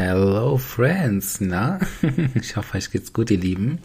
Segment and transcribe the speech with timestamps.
[0.00, 1.80] Hello Friends, na?
[2.36, 3.80] Ich hoffe, euch geht's gut, ihr Lieben.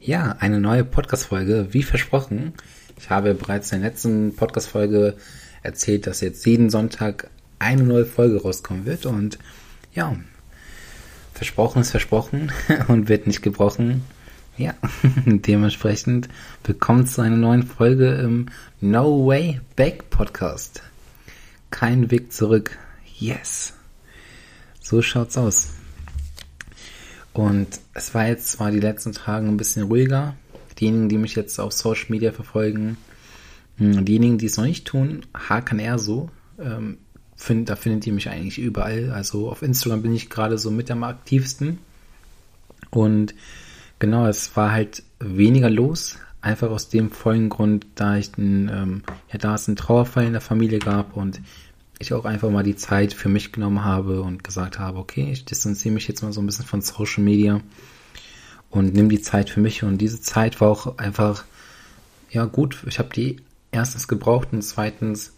[0.00, 2.54] Ja, eine neue Podcast-Folge, wie versprochen.
[2.98, 5.16] Ich habe bereits in der letzten Podcast-Folge
[5.62, 7.28] erzählt, dass jetzt jeden Sonntag
[7.58, 9.38] eine neue Folge rauskommen wird und
[9.92, 10.16] ja,
[11.34, 12.50] versprochen ist versprochen
[12.88, 14.02] und wird nicht gebrochen.
[14.56, 14.72] Ja,
[15.26, 16.30] dementsprechend
[16.64, 18.46] willkommen zu einer neuen Folge im
[18.80, 20.82] No Way Back Podcast.
[21.70, 22.78] Kein Weg zurück.
[23.18, 23.74] Yes.
[24.90, 25.68] So schaut's aus.
[27.32, 30.34] Und es war jetzt zwar die letzten Tage ein bisschen ruhiger.
[30.80, 32.96] Diejenigen, die mich jetzt auf Social Media verfolgen,
[33.76, 35.24] hm, diejenigen, die es noch nicht tun,
[35.78, 36.28] eher so.
[36.58, 36.98] Ähm,
[37.36, 39.12] find, da findet ihr mich eigentlich überall.
[39.12, 41.78] Also auf Instagram bin ich gerade so mit am aktivsten.
[42.90, 43.36] Und
[44.00, 46.18] genau, es war halt weniger los.
[46.40, 50.32] Einfach aus dem vollen Grund, da ich den, ähm, ja, da es einen Trauerfall in
[50.32, 51.40] der Familie gab und
[52.00, 55.44] ich auch einfach mal die Zeit für mich genommen habe und gesagt habe, okay, ich
[55.44, 57.60] distanziere mich jetzt mal so ein bisschen von Social Media
[58.70, 59.82] und nehme die Zeit für mich.
[59.82, 61.44] Und diese Zeit war auch einfach,
[62.30, 63.36] ja gut, ich habe die
[63.70, 65.34] erstens gebraucht und zweitens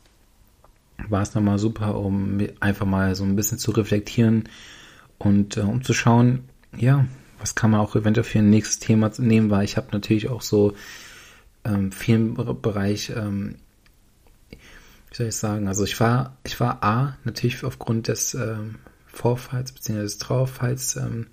[1.08, 4.48] war es nochmal super, um einfach mal so ein bisschen zu reflektieren
[5.18, 6.44] und äh, um zu schauen,
[6.76, 7.06] ja,
[7.40, 10.42] was kann man auch eventuell für ein nächstes Thema nehmen, weil ich habe natürlich auch
[10.42, 10.74] so
[11.64, 13.56] ähm, vielen Bereich ähm,
[15.12, 19.72] wie soll ich sagen, also ich war, ich war A, natürlich aufgrund des ähm, Vorfalls
[19.72, 20.00] bzw.
[20.00, 21.26] des Trauerfalls, ähm,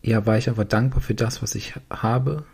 [0.00, 2.44] ja, war ich aber dankbar für das, was ich habe.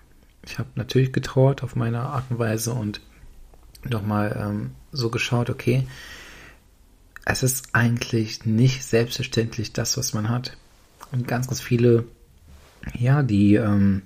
[0.45, 3.01] Ich habe natürlich getrauert auf meine Art und Weise und
[3.85, 5.87] nochmal ähm, so geschaut, okay,
[7.25, 10.57] es ist eigentlich nicht selbstverständlich das, was man hat.
[11.13, 12.07] Und ganz, ganz viele,
[12.93, 14.03] ja, die, ähm,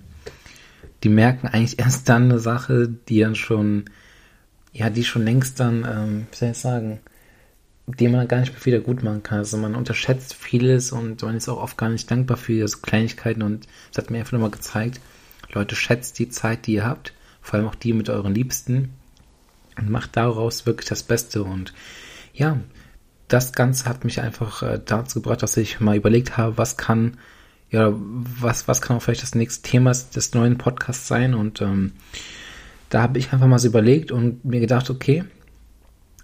[1.04, 3.86] die merken eigentlich erst dann eine Sache, die dann schon
[4.72, 7.00] ja, die schon längst dann, ähm, wie soll ich sagen,
[7.86, 9.38] die man gar nicht mehr wieder gut machen kann.
[9.38, 13.42] Also man unterschätzt vieles und man ist auch oft gar nicht dankbar für diese Kleinigkeiten
[13.42, 15.00] und es hat mir einfach nochmal gezeigt,
[15.52, 18.90] Leute, schätzt die Zeit, die ihr habt, vor allem auch die mit euren Liebsten
[19.76, 21.74] und macht daraus wirklich das Beste und
[22.32, 22.58] ja,
[23.28, 27.18] das Ganze hat mich einfach äh, dazu gebracht, dass ich mal überlegt habe, was kann,
[27.70, 31.92] ja, was, was kann auch vielleicht das nächste Thema des neuen Podcasts sein und ähm,
[32.92, 35.24] da habe ich einfach mal so überlegt und mir gedacht, okay,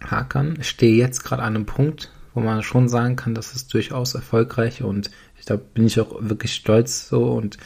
[0.05, 3.73] Hakan, ich stehe jetzt gerade an einem Punkt, wo man schon sagen kann, das ist
[3.73, 5.11] durchaus erfolgreich und
[5.47, 7.57] da bin ich auch wirklich stolz so und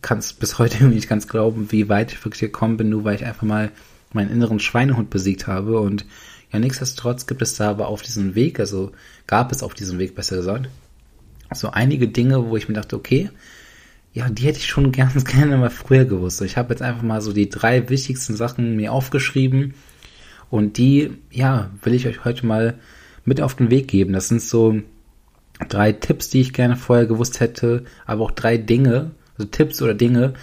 [0.00, 3.16] kann es bis heute nicht ganz glauben, wie weit ich wirklich gekommen bin, nur weil
[3.16, 3.70] ich einfach mal
[4.14, 5.78] meinen inneren Schweinehund besiegt habe.
[5.78, 6.06] Und
[6.50, 8.92] ja, nichtsdestotrotz gibt es da aber auf diesem Weg, also
[9.26, 10.70] gab es auf diesem Weg besser gesagt,
[11.52, 13.28] so einige Dinge, wo ich mir dachte, okay,
[14.14, 16.40] ja, die hätte ich schon ganz gerne mal früher gewusst.
[16.40, 19.74] Ich habe jetzt einfach mal so die drei wichtigsten Sachen mir aufgeschrieben
[20.50, 22.74] und die, ja, will ich euch heute mal
[23.24, 24.12] mit auf den Weg geben.
[24.12, 24.80] Das sind so
[25.68, 29.94] drei Tipps, die ich gerne vorher gewusst hätte, aber auch drei Dinge, also Tipps oder
[29.94, 30.34] Dinge,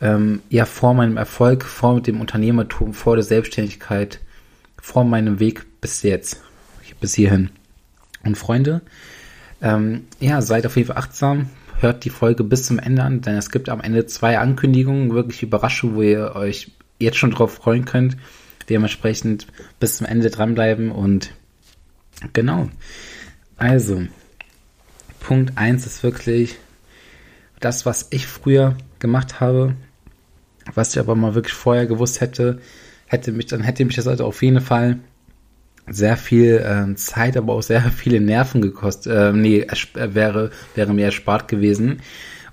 [0.00, 4.20] ähm, ja, vor meinem Erfolg, vor dem Unternehmertum, vor der Selbstständigkeit,
[4.80, 6.42] vor meinem Weg bis jetzt,
[7.00, 7.50] bis hierhin.
[8.24, 8.80] Und Freunde,
[9.62, 11.48] ähm, ja, seid auf jeden Fall achtsam,
[11.84, 15.42] hört die Folge bis zum Ende an, denn es gibt am Ende zwei Ankündigungen, wirklich
[15.42, 18.16] Überraschungen, wo ihr euch jetzt schon drauf freuen könnt.
[18.68, 19.46] Dementsprechend
[19.78, 21.30] bis zum Ende dranbleiben und
[22.32, 22.70] genau.
[23.56, 24.02] Also,
[25.20, 26.56] Punkt 1 ist wirklich
[27.60, 29.76] das, was ich früher gemacht habe,
[30.74, 32.60] was ich aber mal wirklich vorher gewusst hätte,
[33.06, 34.98] hätte mich, dann hätte mich das also auf jeden Fall
[35.86, 39.12] sehr viel äh, Zeit, aber auch sehr viele Nerven gekostet.
[39.12, 42.00] Äh, nee, wäre, wäre mir erspart gewesen.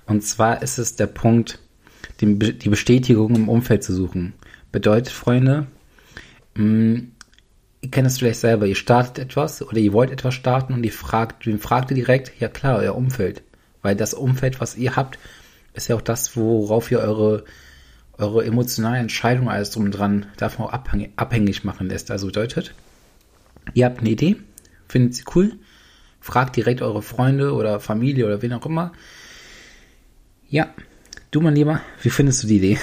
[0.06, 1.58] Und zwar ist es der Punkt,
[2.20, 4.34] die, die Bestätigung im Umfeld zu suchen.
[4.70, 5.66] Bedeutet, Freunde,
[6.54, 7.12] mh, mm,
[7.82, 10.92] ihr kennt es vielleicht selber, ihr startet etwas oder ihr wollt etwas starten und ihr
[10.92, 12.32] fragt, wen fragt ihr direkt?
[12.40, 13.42] Ja klar, euer Umfeld.
[13.82, 15.18] Weil das Umfeld, was ihr habt,
[15.74, 17.44] ist ja auch das, worauf ihr eure,
[18.18, 22.10] eure emotionale Entscheidung alles drum dran davon abhängig machen lässt.
[22.10, 22.74] Also bedeutet,
[23.74, 24.36] Ihr habt eine Idee,
[24.88, 25.52] findet sie cool,
[26.20, 28.92] fragt direkt eure Freunde oder Familie oder wen auch immer.
[30.48, 30.68] Ja,
[31.30, 32.78] du mein Lieber, wie findest du die Idee?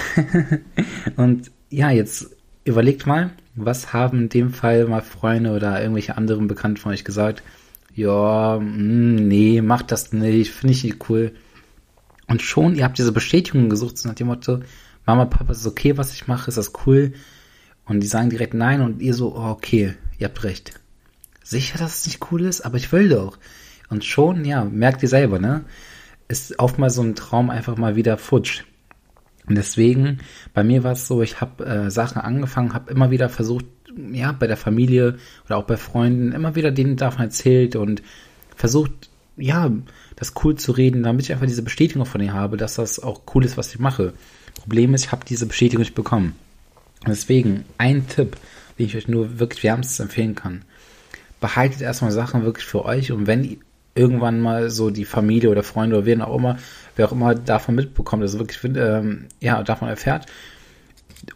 [1.16, 6.48] und ja, jetzt überlegt mal, was haben in dem Fall mal Freunde oder irgendwelche anderen
[6.48, 7.44] Bekannten von euch gesagt?
[7.96, 11.34] Ja, hm, nee, macht das nicht, finde ich nicht cool.
[12.28, 14.60] Und schon, ihr habt diese Bestätigung gesucht, so nach dem Motto,
[15.06, 17.14] Mama, Papa, ist okay, was ich mache, ist das cool?
[17.86, 20.79] Und die sagen direkt nein und ihr so, oh, okay, ihr habt recht.
[21.50, 23.40] Sicher, dass es nicht cool ist, aber ich will doch.
[23.90, 25.66] Und schon, ja, merkt ihr selber, ne?
[26.28, 28.66] Ist oftmals so ein Traum einfach mal wieder futsch.
[29.48, 30.20] Und deswegen,
[30.54, 33.66] bei mir war es so, ich habe äh, Sachen angefangen, habe immer wieder versucht,
[34.12, 35.18] ja, bei der Familie
[35.48, 38.04] oder auch bei Freunden, immer wieder denen davon erzählt und
[38.56, 39.72] versucht, ja,
[40.18, 43.22] das cool zu reden, damit ich einfach diese Bestätigung von ihr habe, dass das auch
[43.34, 44.14] cool ist, was ich mache.
[44.54, 46.36] Problem ist, ich habe diese Bestätigung nicht bekommen.
[47.08, 48.38] Deswegen ein Tipp,
[48.78, 50.64] den ich euch nur wirklich wärmstens empfehlen kann.
[51.40, 53.60] Behaltet erstmal Sachen wirklich für euch und wenn
[53.96, 56.58] irgendwann mal so die Familie oder Freunde oder wer auch immer,
[56.96, 60.26] wer auch immer davon mitbekommt, also wirklich, ähm, ja, davon erfährt.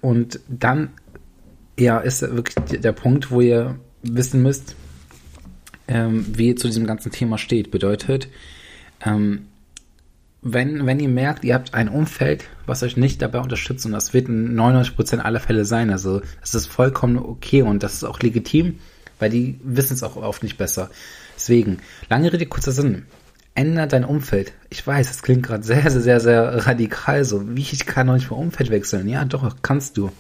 [0.02, 0.90] Und dann,
[1.78, 4.76] ja, ist wirklich der Punkt, wo ihr wissen müsst,
[5.88, 7.72] ähm, wie ihr zu diesem ganzen Thema steht.
[7.72, 8.30] Bedeutet,
[9.06, 9.48] ähm,
[10.42, 14.14] wenn, wenn ihr merkt, ihr habt ein Umfeld, was euch nicht dabei unterstützt, und das
[14.14, 18.20] wird in 99% aller Fälle sein, also das ist vollkommen okay und das ist auch
[18.20, 18.80] legitim,
[19.24, 20.90] weil die wissen es auch oft nicht besser.
[21.38, 21.78] Deswegen,
[22.10, 23.06] lange Rede, kurzer Sinn.
[23.56, 24.52] Ändere dein Umfeld.
[24.70, 27.56] Ich weiß, das klingt gerade sehr, sehr, sehr, sehr radikal so.
[27.56, 29.08] Wie ich kann noch nicht mein Umfeld wechseln.
[29.08, 30.12] Ja, doch, kannst du.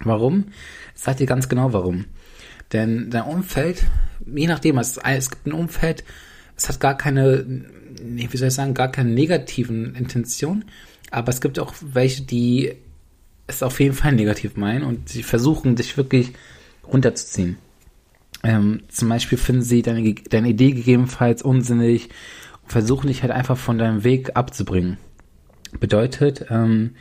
[0.00, 0.48] Warum?
[0.94, 2.04] Ich sag dir ganz genau warum.
[2.74, 3.84] Denn dein Umfeld,
[4.26, 6.04] je nachdem, es, es gibt ein Umfeld,
[6.58, 7.46] es hat gar keine,
[8.02, 10.66] wie soll ich sagen, gar keine negativen Intentionen,
[11.10, 12.74] aber es gibt auch welche, die
[13.46, 16.34] es auf jeden Fall negativ meinen und sie versuchen, dich wirklich
[16.86, 17.56] runterzuziehen.
[18.42, 22.08] Ähm, zum Beispiel finden sie deine, deine Idee gegebenenfalls unsinnig
[22.62, 24.96] und versuchen dich halt einfach von deinem Weg abzubringen.
[25.78, 26.94] Bedeutet, ähm,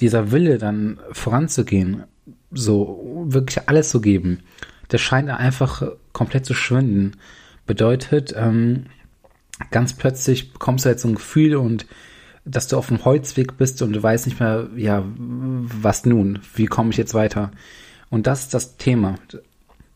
[0.00, 2.04] dieser Wille dann voranzugehen,
[2.50, 4.40] so wirklich alles zu geben,
[4.90, 5.82] der scheint einfach
[6.12, 7.12] komplett zu schwinden.
[7.66, 8.86] Bedeutet, ähm,
[9.70, 11.86] ganz plötzlich bekommst du jetzt so ein Gefühl und
[12.44, 16.40] dass du auf dem Holzweg bist und du weißt nicht mehr, ja, was nun?
[16.54, 17.52] Wie komme ich jetzt weiter?
[18.10, 19.14] Und das ist das Thema.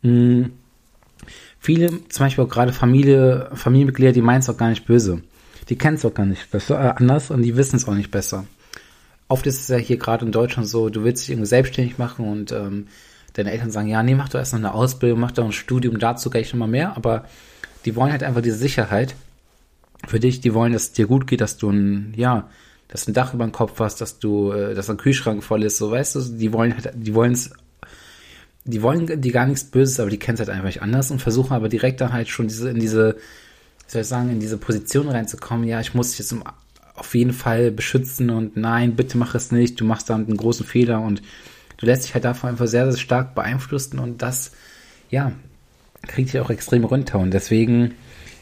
[0.03, 0.53] Mhm.
[1.59, 5.23] Viele, zum Beispiel auch gerade Familie, Familienmitglieder, die meinen es auch gar nicht böse.
[5.69, 8.11] Die kennen es auch gar nicht besser, äh, anders und die wissen es auch nicht
[8.11, 8.47] besser.
[9.27, 12.27] Oft ist es ja hier gerade in Deutschland so, du willst dich irgendwie selbstständig machen
[12.27, 12.87] und ähm,
[13.35, 15.99] deine Eltern sagen, ja, nee, mach doch erst noch eine Ausbildung, mach doch ein Studium,
[15.99, 17.27] dazu gleich nochmal mehr, aber
[17.85, 19.15] die wollen halt einfach diese Sicherheit
[20.07, 22.49] für dich, die wollen, dass es dir gut geht, dass du ein, ja,
[22.89, 25.63] dass du ein Dach über dem Kopf hast, dass du, äh, dass ein Kühlschrank voll
[25.65, 27.51] ist, so weißt du, die wollen halt, die wollen es,
[28.65, 31.23] die wollen die gar nichts Böses, aber die kennen es halt einfach nicht anders und
[31.23, 34.59] versuchen aber direkt dann halt schon diese, in diese, wie soll ich sagen, in diese
[34.59, 36.35] Position reinzukommen, ja, ich muss dich jetzt
[36.95, 40.67] auf jeden Fall beschützen und nein, bitte mach es nicht, du machst dann einen großen
[40.67, 41.23] Fehler und
[41.79, 44.53] du lässt dich halt davon einfach sehr, sehr stark beeinflussen und das,
[45.11, 45.33] ja,
[46.07, 47.95] kriegt dich auch extrem runter und deswegen,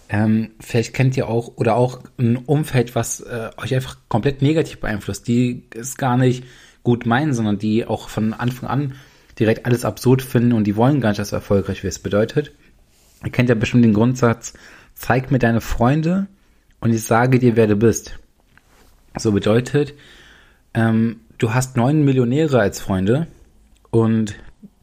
[0.09, 4.81] ähm, vielleicht kennt ihr auch oder auch ein Umfeld, was äh, euch einfach komplett negativ
[4.81, 6.45] beeinflusst, die es gar nicht
[6.83, 8.95] gut meinen, sondern die auch von Anfang an
[9.39, 12.03] direkt alles absurd finden und die wollen gar nicht, dass du erfolgreich wirst.
[12.03, 12.53] Bedeutet,
[13.25, 14.55] ihr kennt ja bestimmt den Grundsatz,
[14.95, 16.27] zeig mir deine Freunde
[16.81, 18.19] und ich sage dir, wer du bist.
[19.19, 19.95] So bedeutet,
[20.75, 23.27] ähm, du hast neun Millionäre als Freunde
[23.91, 24.35] und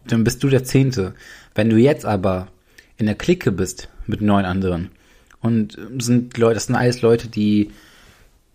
[0.07, 1.13] dann bist du der Zehnte.
[1.55, 2.47] Wenn du jetzt aber
[2.97, 4.91] in der Clique bist mit neun anderen
[5.41, 7.71] und sind Leute, das sind alles Leute, die,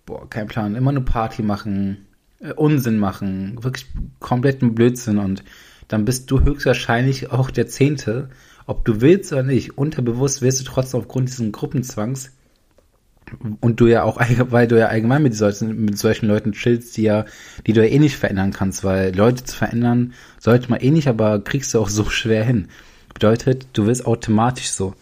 [0.06, 2.06] boah, kein Plan, immer eine Party machen,
[2.41, 3.87] äh, Unsinn machen, wirklich
[4.21, 5.43] kompletten Blödsinn und
[5.88, 8.29] dann bist du höchstwahrscheinlich auch der Zehnte,
[8.67, 9.79] ob du willst oder nicht.
[9.79, 12.32] Unterbewusst wirst du trotzdem aufgrund dieses Gruppenzwangs
[13.61, 14.20] und du ja auch,
[14.50, 17.25] weil du ja allgemein mit solchen, mit solchen Leuten chillst, die ja,
[17.67, 21.08] die du ja eh nicht verändern kannst, weil Leute zu verändern sollte man eh nicht,
[21.08, 22.69] aber kriegst du auch so schwer hin.
[23.12, 24.94] Bedeutet, du wirst automatisch so.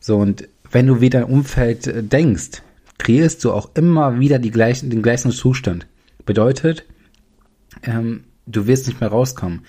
[0.00, 2.62] So, und wenn du wieder dein Umfeld äh, denkst,
[2.98, 5.86] kreierst du auch immer wieder die gleichen, den gleichen Zustand.
[6.26, 6.84] Bedeutet,
[7.84, 9.64] ähm, du wirst nicht mehr rauskommen.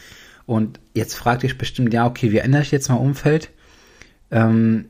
[0.50, 3.52] Und jetzt fragt dich bestimmt, ja, okay, wie ändere ich jetzt mein Umfeld?
[4.32, 4.86] Ähm,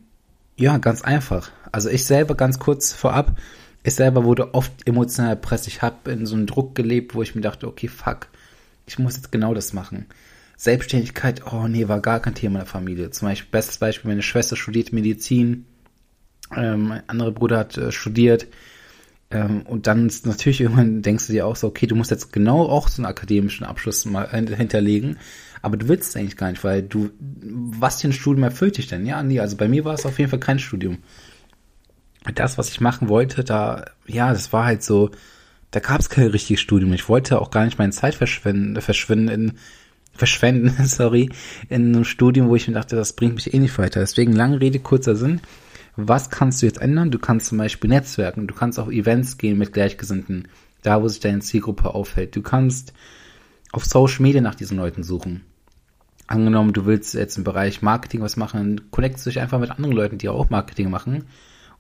[0.55, 1.51] ja, ganz einfach.
[1.73, 3.37] Also ich selber ganz kurz vorab,
[3.83, 5.67] ich selber wurde oft emotional erpresst.
[5.67, 8.27] Ich habe in so einem Druck gelebt, wo ich mir dachte, okay, fuck,
[8.87, 10.05] ich muss jetzt genau das machen.
[10.55, 13.09] Selbstständigkeit, oh nee, war gar kein Thema in der Familie.
[13.09, 15.65] Zum Beispiel, bestes Beispiel, meine Schwester studiert Medizin,
[16.55, 18.47] ähm, ein anderer Bruder hat äh, studiert.
[19.29, 22.31] Ähm, und dann ist natürlich irgendwann denkst du dir auch so, okay, du musst jetzt
[22.31, 25.17] genau auch so einen akademischen Abschluss mal hinterlegen.
[25.61, 28.87] Aber du willst es eigentlich gar nicht, weil du, was für ein Studium erfüllt dich
[28.87, 29.05] denn?
[29.05, 30.99] Ja, nee, also bei mir war es auf jeden Fall kein Studium
[32.35, 35.11] das, was ich machen wollte, da, ja, das war halt so,
[35.71, 36.93] da gab es kein richtiges Studium.
[36.93, 39.53] Ich wollte auch gar nicht meine Zeit verschwenden, verschwinden in,
[40.13, 41.29] verschwenden, sorry,
[41.69, 44.01] in einem Studium, wo ich mir dachte, das bringt mich eh nicht weiter.
[44.01, 45.41] Deswegen lange Rede, kurzer Sinn.
[45.95, 47.11] Was kannst du jetzt ändern?
[47.11, 50.47] Du kannst zum Beispiel Netzwerken, du kannst auch Events gehen mit Gleichgesinnten,
[50.81, 52.35] da wo sich deine Zielgruppe aufhält.
[52.35, 52.93] Du kannst
[53.71, 55.43] auf Social Media nach diesen Leuten suchen.
[56.29, 59.95] Angenommen, du willst jetzt im Bereich Marketing was machen, dann du dich einfach mit anderen
[59.95, 61.23] Leuten, die auch Marketing machen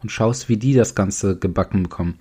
[0.01, 2.17] und schaust, wie die das Ganze gebacken bekommen.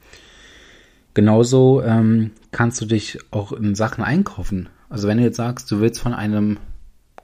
[1.14, 4.68] Genauso ähm, kannst du dich auch in Sachen einkaufen.
[4.90, 6.58] Also wenn du jetzt sagst, du willst von einem,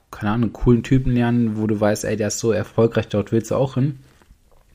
[0.09, 3.51] keine Ahnung, coolen Typen lernen, wo du weißt, ey, der ist so erfolgreich, dort willst
[3.51, 3.99] du auch hin.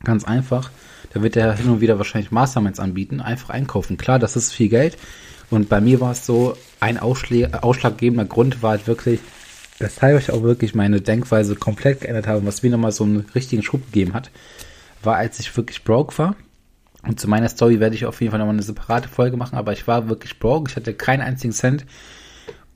[0.05, 0.71] Ganz einfach.
[1.13, 3.97] da wird er hin und wieder wahrscheinlich Masterminds anbieten, einfach einkaufen.
[3.97, 4.97] Klar, das ist viel Geld.
[5.51, 9.19] Und bei mir war es so, ein Ausschlag, ausschlaggebender Grund war halt wirklich,
[9.81, 13.63] weshalb ich auch wirklich meine Denkweise komplett geändert habe, was mir nochmal so einen richtigen
[13.63, 14.31] Schub gegeben hat,
[15.03, 16.37] war, als ich wirklich broke war.
[17.03, 19.73] Und zu meiner Story werde ich auf jeden Fall nochmal eine separate Folge machen, aber
[19.73, 21.87] ich war wirklich broke, ich hatte keinen einzigen Cent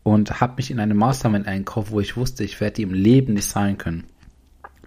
[0.02, 3.34] und habe mich in eine Mastermind einkauft, wo ich wusste, ich werde die im Leben
[3.34, 4.04] nicht zahlen können.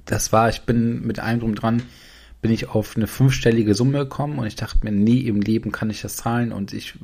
[0.06, 1.84] Das war, ich bin mit einem drum dran,
[2.42, 5.92] bin ich auf eine fünfstellige Summe gekommen und ich dachte mir, nie im Leben kann
[5.92, 6.96] ich das zahlen und ich,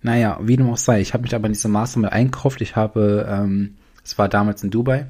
[0.00, 3.26] naja, wie dem auch sei, ich habe mich aber in diese Mastermind einkauft, ich habe,
[3.28, 5.06] ähm, es war damals in Dubai,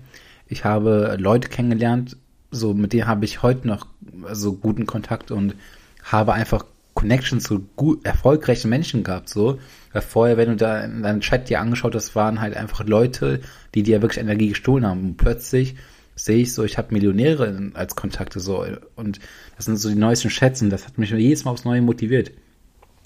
[0.48, 2.16] ich habe Leute kennengelernt,
[2.50, 3.86] so mit denen habe ich heute noch
[4.32, 5.54] so guten Kontakt und
[6.02, 9.58] habe einfach Connections zu gut, erfolgreichen Menschen gehabt, so.
[9.92, 13.40] Weil vorher, wenn du da in deinem Chat dir angeschaut hast, waren halt einfach Leute,
[13.74, 15.00] die dir wirklich Energie gestohlen haben.
[15.00, 15.76] Und plötzlich
[16.14, 18.64] sehe ich so, ich habe Millionäre als Kontakte so.
[18.94, 19.20] Und
[19.56, 22.30] das sind so die neuesten Chats und das hat mich jedes Mal aufs Neue motiviert.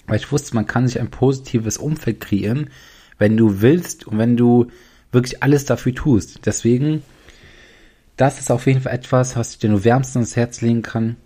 [0.05, 2.69] Weil ich wusste, man kann sich ein positives Umfeld kreieren,
[3.17, 4.67] wenn du willst und wenn du
[5.11, 6.45] wirklich alles dafür tust.
[6.45, 7.03] Deswegen,
[8.15, 11.17] das ist auf jeden Fall etwas, was ich dir nur wärmstens ins Herz legen kann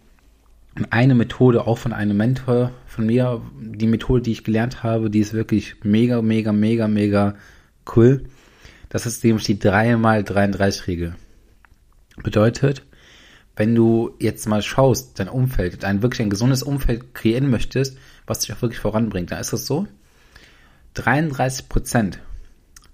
[0.89, 5.19] eine Methode auch von einem Mentor von mir, die Methode, die ich gelernt habe, die
[5.19, 7.35] ist wirklich mega, mega, mega, mega
[7.95, 8.23] cool.
[8.89, 11.15] Das ist nämlich die 3x33-Regel.
[12.23, 12.83] Bedeutet,
[13.55, 18.39] wenn du jetzt mal schaust, dein Umfeld, ein wirklich ein gesundes Umfeld kreieren möchtest, was
[18.39, 19.88] dich auch wirklich voranbringt, dann ist es so,
[20.93, 22.19] 33 Prozent,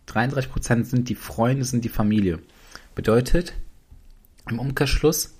[0.07, 2.39] 33 Prozent sind die Freunde, sind die Familie.
[2.95, 3.53] Bedeutet,
[4.49, 5.37] im Umkehrschluss,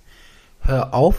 [0.60, 1.18] hör auf,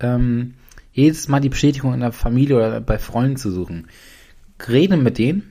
[0.00, 0.54] ähm,
[0.92, 3.88] jedes Mal die Bestätigung in der Familie oder bei Freunden zu suchen.
[4.68, 5.50] Rede mit denen.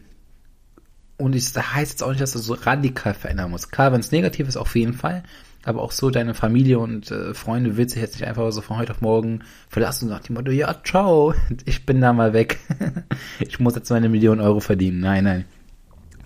[1.17, 3.71] Und das heißt jetzt auch nicht, dass du so radikal verändern musst.
[3.71, 5.23] Klar, wenn es negativ ist, auf jeden Fall.
[5.65, 8.77] Aber auch so, deine Familie und äh, Freunde willst du jetzt nicht einfach so von
[8.77, 11.33] heute auf morgen verlassen und nach dem Motto, ja, ciao,
[11.65, 12.59] ich bin da mal weg.
[13.39, 14.99] ich muss jetzt meine Million Euro verdienen.
[14.99, 15.45] Nein, nein.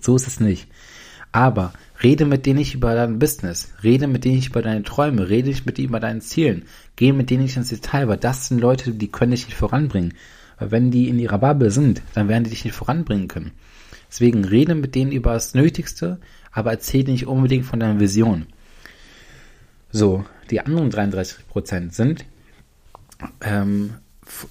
[0.00, 0.68] So ist es nicht.
[1.32, 3.72] Aber rede mit denen nicht über dein Business.
[3.82, 5.28] Rede mit denen nicht über deine Träume.
[5.28, 6.64] Rede nicht mit denen über deine Zielen.
[6.96, 10.14] Geh mit denen nicht ins Detail, weil das sind Leute, die können dich nicht voranbringen.
[10.58, 13.52] Weil wenn die in ihrer Bubble sind, dann werden die dich nicht voranbringen können.
[14.10, 16.18] Deswegen rede mit denen über das Nötigste,
[16.50, 18.46] aber erzähl nicht unbedingt von deiner Vision.
[19.90, 22.24] So, die anderen 33 Prozent sind,
[23.42, 23.94] ähm,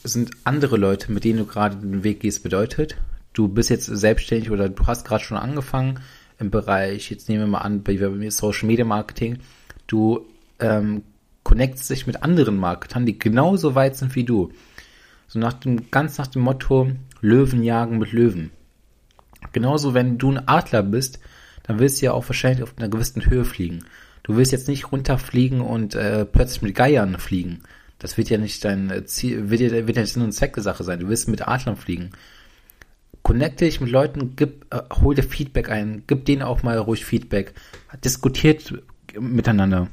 [0.03, 2.97] sind andere Leute, mit denen du gerade den Weg gehst, bedeutet,
[3.33, 5.99] du bist jetzt selbstständig oder du hast gerade schon angefangen
[6.39, 9.39] im Bereich, jetzt nehmen wir mal an, bei, bei mir Social Media Marketing,
[9.87, 10.25] du
[10.59, 11.03] ähm,
[11.43, 14.51] connectest dich mit anderen Marketern, die genauso weit sind wie du.
[15.27, 16.91] So nach dem, ganz nach dem Motto,
[17.21, 18.51] Löwen jagen mit Löwen.
[19.51, 21.19] Genauso, wenn du ein Adler bist,
[21.63, 23.85] dann willst du ja auch wahrscheinlich auf einer gewissen Höhe fliegen.
[24.23, 27.63] Du willst jetzt nicht runterfliegen und äh, plötzlich mit Geiern fliegen.
[27.99, 30.63] Das wird ja nicht dein Ziel, wird ja, wird ja nicht Sinn und Zweck der
[30.63, 30.99] Sache sein.
[30.99, 32.11] Du willst mit Adlern fliegen.
[33.23, 37.05] Connecte dich mit Leuten, gib, äh, hol dir Feedback ein, gib denen auch mal ruhig
[37.05, 37.53] Feedback.
[38.03, 38.73] Diskutiert
[39.19, 39.89] miteinander.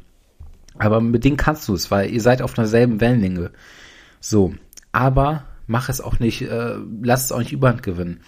[0.79, 3.51] Aber mit denen kannst du es, weil ihr seid auf derselben Wellenlänge.
[4.21, 4.55] So,
[4.93, 8.21] aber mach es auch nicht, äh, lass es auch nicht überhand gewinnen.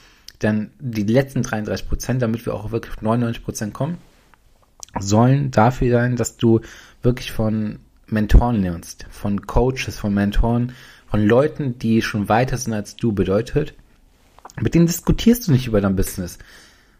[0.43, 3.99] Denn die letzten 33 Prozent, damit wir auch wirklich auf 99 Prozent kommen,
[4.99, 6.61] sollen dafür sein, dass du
[7.03, 10.73] wirklich von Mentoren lernst, von Coaches, von Mentoren,
[11.07, 13.75] von Leuten, die schon weiter sind als du, bedeutet,
[14.61, 16.39] mit denen diskutierst du nicht über dein Business.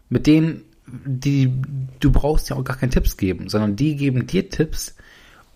[0.09, 1.51] Mit denen, die,
[1.99, 4.95] du brauchst ja auch gar keine Tipps geben, sondern die geben dir Tipps,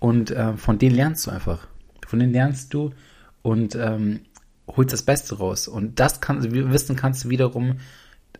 [0.01, 1.67] und äh, von denen lernst du einfach.
[2.07, 2.91] Von denen lernst du
[3.43, 4.21] und ähm,
[4.67, 5.67] holst das Beste raus.
[5.67, 6.41] Und das kann,
[6.71, 7.77] Wissen kannst du wiederum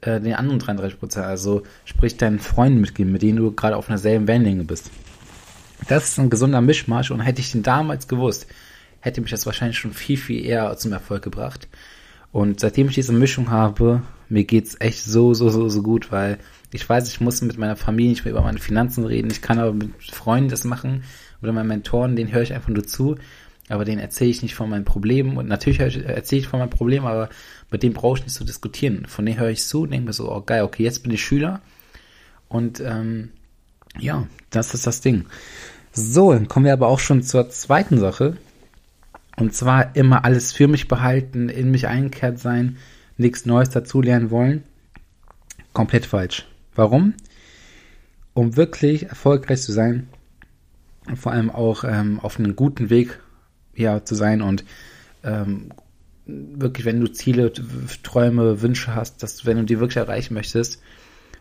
[0.02, 3.90] äh, den anderen 33 Prozent, also sprich deinen Freunden mitgeben, mit denen du gerade auf
[3.90, 4.90] einer selben Wellenlänge bist.
[5.88, 8.48] Das ist ein gesunder Mischmasch und hätte ich den damals gewusst,
[9.00, 11.68] hätte mich das wahrscheinlich schon viel, viel eher zum Erfolg gebracht.
[12.32, 16.38] Und seitdem ich diese Mischung habe, mir geht's echt so, so, so, so gut, weil
[16.72, 19.30] ich weiß, ich muss mit meiner Familie nicht mehr über meine Finanzen reden.
[19.30, 21.04] Ich kann aber mit Freunden das machen
[21.42, 23.18] oder meinen Mentoren, den höre ich einfach nur zu,
[23.68, 27.08] aber den erzähle ich nicht von meinen Problemen und natürlich erzähle ich von meinen Problemen,
[27.08, 27.30] aber
[27.70, 29.06] mit dem brauche ich nicht zu diskutieren.
[29.08, 31.24] Von denen höre ich zu und denke mir so, oh geil, okay, jetzt bin ich
[31.24, 31.62] Schüler
[32.48, 33.32] und ähm,
[34.00, 35.26] ja, das ist das Ding.
[35.92, 38.38] So, dann kommen wir aber auch schon zur zweiten Sache.
[39.42, 42.78] Und zwar immer alles für mich behalten, in mich eingekehrt sein,
[43.18, 44.64] nichts Neues dazulernen wollen.
[45.74, 46.46] Komplett falsch.
[46.76, 47.16] Warum?
[48.36, 50.08] Um wirklich erfolgreich zu sein,
[51.16, 53.20] vor allem auch ähm, auf einem guten Weg
[53.74, 54.64] ja, zu sein und
[55.24, 55.70] ähm,
[56.28, 57.52] wirklich, wenn du Ziele,
[58.04, 60.84] Träume, Wünsche hast, dass wenn du die wirklich erreichen möchtest,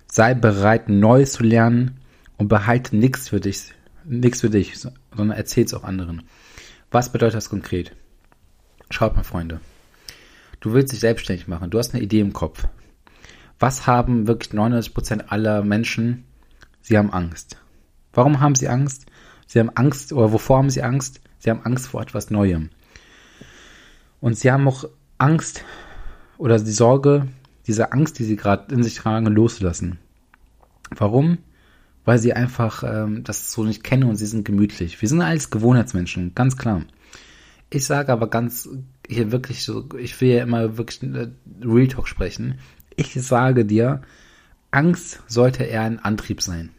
[0.06, 1.98] sei bereit, Neues zu lernen
[2.38, 3.74] und behalte nichts für dich,
[4.06, 6.22] nichts für dich, sondern erzähl es auch anderen.
[6.90, 7.94] Was bedeutet das konkret?
[8.90, 9.60] Schaut mal, Freunde.
[10.58, 11.70] Du willst dich selbstständig machen.
[11.70, 12.66] Du hast eine Idee im Kopf.
[13.58, 16.24] Was haben wirklich 99% aller Menschen?
[16.80, 17.58] Sie haben Angst.
[18.12, 19.06] Warum haben sie Angst?
[19.46, 21.20] Sie haben Angst, oder wovor haben sie Angst?
[21.38, 22.70] Sie haben Angst vor etwas Neuem.
[24.20, 24.84] Und sie haben auch
[25.18, 25.64] Angst
[26.38, 27.28] oder die Sorge,
[27.66, 29.98] diese Angst, die sie gerade in sich tragen, loszulassen.
[30.90, 31.38] Warum?
[32.04, 35.00] Weil sie einfach ähm, das so nicht kennen und sie sind gemütlich.
[35.00, 36.82] Wir sind alles Gewohnheitsmenschen, ganz klar.
[37.68, 38.68] Ich sage aber ganz
[39.08, 41.28] hier wirklich so, ich will ja immer wirklich äh,
[41.62, 42.58] Real Talk sprechen.
[42.96, 44.02] Ich sage dir,
[44.70, 46.70] Angst sollte eher ein Antrieb sein.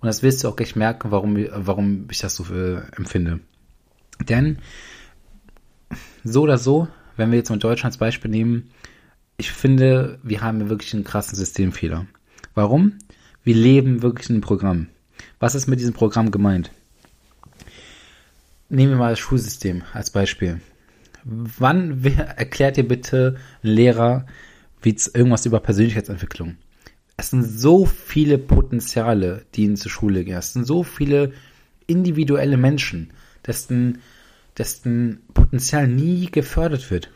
[0.00, 3.40] Und das wirst du auch gleich merken, warum, warum ich das so äh, empfinde.
[4.28, 4.58] Denn
[6.24, 8.70] so oder so, wenn wir jetzt mal Deutschland als Beispiel nehmen,
[9.36, 12.06] ich finde, wir haben wirklich einen krassen Systemfehler.
[12.54, 12.98] Warum?
[13.44, 14.88] Wir leben wirklich in einem Programm.
[15.38, 16.70] Was ist mit diesem Programm gemeint?
[18.68, 20.60] Nehmen wir mal das Schulsystem als Beispiel.
[21.24, 24.26] Wann erklärt ihr bitte ein Lehrer
[24.80, 26.56] wie irgendwas über Persönlichkeitsentwicklung?
[27.22, 30.36] es sind so viele Potenziale, die in zur Schule gehen.
[30.36, 31.32] Es sind so viele
[31.86, 33.12] individuelle Menschen,
[33.46, 33.98] dessen,
[34.58, 37.10] dessen Potenzial nie gefördert wird.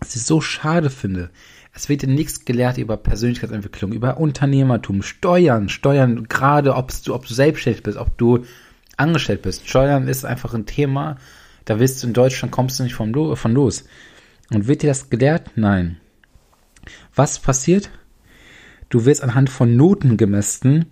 [0.00, 1.30] Was ich so schade finde.
[1.74, 7.26] Es wird ja nichts gelehrt über Persönlichkeitsentwicklung, über Unternehmertum, Steuern, Steuern, gerade ob du, ob
[7.26, 8.44] du selbstständig bist, ob du
[8.96, 9.68] angestellt bist.
[9.68, 11.16] Steuern ist einfach ein Thema,
[11.64, 13.84] da wirst du in Deutschland kommst du nicht von, von los.
[14.52, 15.50] Und wird dir das gelehrt?
[15.56, 15.96] Nein.
[17.14, 17.90] Was passiert?
[18.94, 20.86] du wirst anhand von Noten gemessen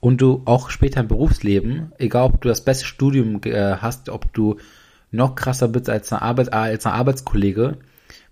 [0.00, 4.32] und du auch später im Berufsleben, egal ob du das beste Studium äh, hast, ob
[4.32, 4.56] du
[5.12, 7.78] noch krasser bist als Arbeit, äh, als ein Arbeitskollege,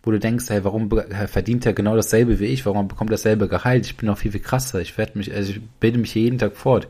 [0.03, 0.91] wo du denkst, hey, warum
[1.27, 2.67] verdient er genau dasselbe wie ich?
[2.67, 3.87] Warum bekommt er dasselbe Gehalt?
[3.87, 4.81] Ich bin noch viel, viel krasser.
[4.81, 6.89] Ich werde mich, also ich bilde mich jeden Tag fort.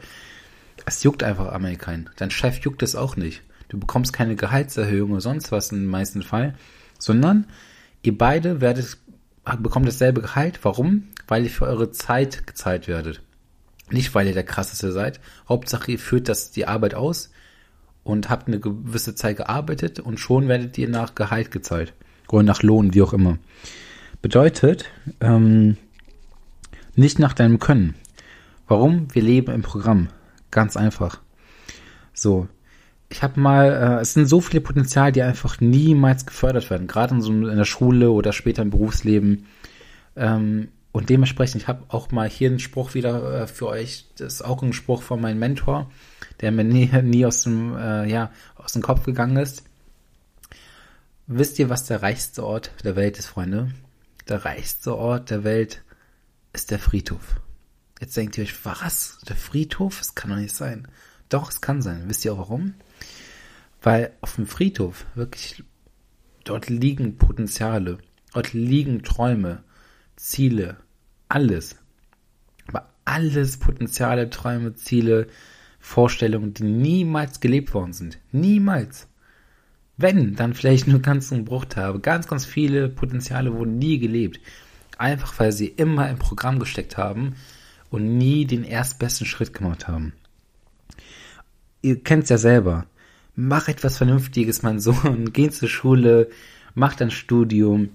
[0.87, 2.11] Es juckt einfach Amerikaner.
[2.17, 3.43] Dein Chef juckt es auch nicht.
[3.69, 6.55] Du bekommst keine Gehaltserhöhung oder sonst was im meisten Fall,
[6.99, 7.47] sondern
[8.03, 8.97] ihr beide werdet,
[9.59, 10.59] bekommt dasselbe Gehalt.
[10.63, 11.05] Warum?
[11.33, 13.23] weil ihr für eure Zeit gezahlt werdet.
[13.91, 15.19] Nicht, weil ihr der krasseste seid.
[15.49, 17.31] Hauptsache, ihr führt das die Arbeit aus
[18.05, 21.95] und habt eine gewisse Zeit gearbeitet und schon werdet ihr nach Gehalt gezahlt.
[22.33, 23.39] Oder nach Lohn, wie auch immer.
[24.23, 24.87] Bedeutet,
[25.21, 25.77] ähm,
[26.97, 27.95] nicht nach deinem Können.
[28.67, 29.15] Warum?
[29.15, 30.09] Wir leben im Programm.
[30.51, 31.21] Ganz einfach.
[32.15, 32.49] So.
[33.11, 36.87] Ich habe mal, äh, es sind so viele Potenziale, die einfach niemals gefördert werden.
[36.87, 39.45] Gerade in, so, in der Schule oder später im Berufsleben.
[40.17, 44.07] Ähm, und dementsprechend, ich habe auch mal hier einen Spruch wieder äh, für euch.
[44.17, 45.91] Das ist auch ein Spruch von meinem Mentor,
[46.41, 49.65] der mir nie, nie aus dem, äh, ja, aus dem Kopf gegangen ist.
[51.27, 53.73] Wisst ihr, was der reichste Ort der Welt ist, Freunde?
[54.29, 55.85] Der reichste Ort der Welt
[56.53, 57.41] ist der Friedhof.
[58.01, 59.21] Jetzt denkt ihr euch, was?
[59.29, 59.99] Der Friedhof?
[59.99, 60.89] Das kann doch nicht sein.
[61.29, 62.09] Doch, es kann sein.
[62.09, 62.75] Wisst ihr auch warum?
[63.81, 65.63] Weil auf dem Friedhof wirklich,
[66.45, 67.99] dort liegen Potenziale,
[68.33, 69.63] dort liegen Träume,
[70.17, 70.77] Ziele,
[71.29, 71.77] alles.
[72.67, 75.29] Aber alles Potenziale, Träume, Ziele,
[75.79, 78.19] Vorstellungen, die niemals gelebt worden sind.
[78.33, 79.07] Niemals.
[79.97, 81.99] Wenn, dann vielleicht nur ganz einen Bruchteil.
[81.99, 84.41] Ganz, ganz viele Potenziale wurden nie gelebt.
[84.99, 87.35] Einfach weil sie immer im Programm gesteckt haben
[87.91, 90.13] und nie den erstbesten Schritt gemacht haben.
[91.83, 92.87] Ihr kennt es ja selber.
[93.35, 95.31] Mach etwas Vernünftiges, mein Sohn.
[95.33, 96.31] Geh zur Schule,
[96.75, 97.91] mach dein Studium,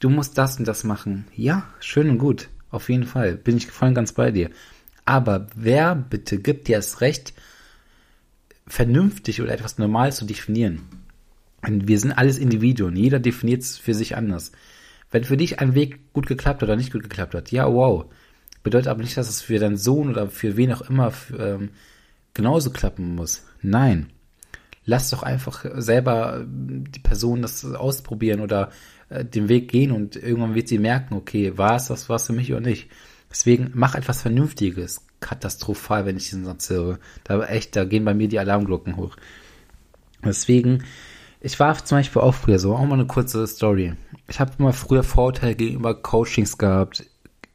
[0.00, 1.26] du musst das und das machen.
[1.34, 2.48] Ja, schön und gut.
[2.70, 3.36] Auf jeden Fall.
[3.36, 4.50] Bin ich voll ganz bei dir.
[5.04, 7.32] Aber wer bitte gibt dir das Recht,
[8.66, 10.82] vernünftig oder etwas Normales zu definieren?
[11.66, 12.96] Wir sind alles Individuen.
[12.96, 14.52] Jeder definiert es für sich anders.
[15.10, 18.06] Wenn für dich ein Weg gut geklappt oder nicht gut geklappt hat, ja, wow.
[18.62, 21.70] Bedeutet aber nicht, dass es für deinen Sohn oder für wen auch immer ähm,
[22.34, 23.44] genauso klappen muss.
[23.62, 24.10] Nein.
[24.84, 28.70] Lass doch einfach selber die Person das ausprobieren oder
[29.08, 32.32] äh, den Weg gehen und irgendwann wird sie merken, okay, war es das was für
[32.32, 32.88] mich oder nicht.
[33.30, 35.04] Deswegen mach etwas Vernünftiges.
[35.20, 36.98] Katastrophal, wenn ich diesen Satz höre.
[37.24, 39.16] Da echt, da gehen bei mir die Alarmglocken hoch.
[40.24, 40.84] Deswegen,
[41.46, 43.94] ich war zum Beispiel auch früher so, auch mal eine kurze Story.
[44.28, 47.04] Ich habe immer früher Vorteile gegenüber Coachings gehabt,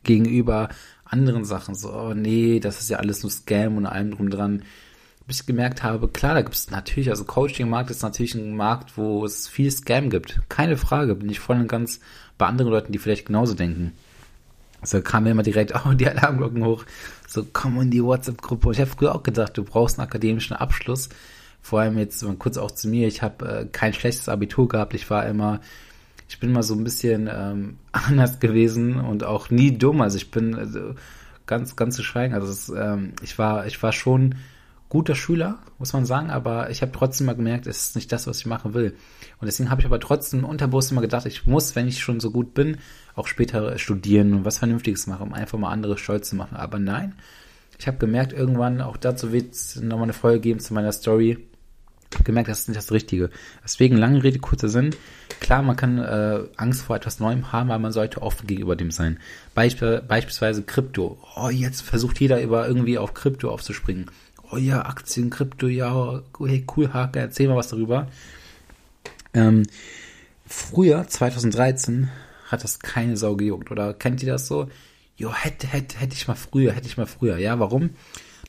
[0.03, 0.69] gegenüber
[1.05, 1.75] anderen Sachen.
[1.75, 4.63] So, oh nee, das ist ja alles nur Scam und allem drum dran
[5.31, 8.97] bis ich gemerkt habe, klar, da gibt es natürlich, also Coaching-Markt ist natürlich ein Markt,
[8.97, 10.41] wo es viel Scam gibt.
[10.49, 12.01] Keine Frage, bin ich voll und ganz
[12.37, 13.93] bei anderen Leuten, die vielleicht genauso denken.
[14.81, 16.83] Also kam mir immer direkt auch die Alarmglocken hoch.
[17.29, 18.71] So, komm in die WhatsApp-Gruppe.
[18.73, 21.07] Ich habe früher auch gedacht, du brauchst einen akademischen Abschluss.
[21.61, 23.07] Vor allem jetzt kurz auch zu mir.
[23.07, 24.93] Ich habe äh, kein schlechtes Abitur gehabt.
[24.93, 25.61] Ich war immer,
[26.27, 30.01] ich bin mal so ein bisschen ähm, anders gewesen und auch nie dumm.
[30.01, 30.95] Also ich bin also,
[31.45, 32.33] ganz, ganz zu schweigen.
[32.33, 34.35] Also es, ähm, ich war, ich war schon
[34.91, 38.27] guter Schüler, muss man sagen, aber ich habe trotzdem mal gemerkt, es ist nicht das,
[38.27, 38.93] was ich machen will.
[39.39, 42.29] Und deswegen habe ich aber trotzdem unterbewusst immer gedacht, ich muss, wenn ich schon so
[42.29, 42.77] gut bin,
[43.15, 46.57] auch später studieren und was Vernünftiges machen, um einfach mal andere stolz zu machen.
[46.57, 47.15] Aber nein,
[47.79, 51.37] ich habe gemerkt, irgendwann, auch dazu wird es nochmal eine Folge geben zu meiner Story,
[52.23, 53.29] gemerkt, das ist nicht das Richtige.
[53.63, 54.95] Deswegen lange Rede, kurzer Sinn.
[55.39, 58.91] Klar, man kann äh, Angst vor etwas Neuem haben, aber man sollte offen gegenüber dem
[58.91, 59.19] sein.
[59.55, 61.17] Beisp beispielsweise Krypto.
[61.35, 64.11] Oh, jetzt versucht jeder über irgendwie auf Krypto aufzuspringen.
[64.51, 68.07] Oh ja, Aktien, Krypto, ja, hey, cool, Hake, erzähl mal was darüber.
[69.33, 69.63] Ähm,
[70.45, 72.09] früher, 2013,
[72.47, 73.71] hat das keine Sau gejuckt.
[73.71, 74.67] Oder kennt ihr das so?
[75.15, 77.37] Jo, hätte, hätte, hätte ich mal früher, hätte ich mal früher.
[77.37, 77.91] Ja, warum?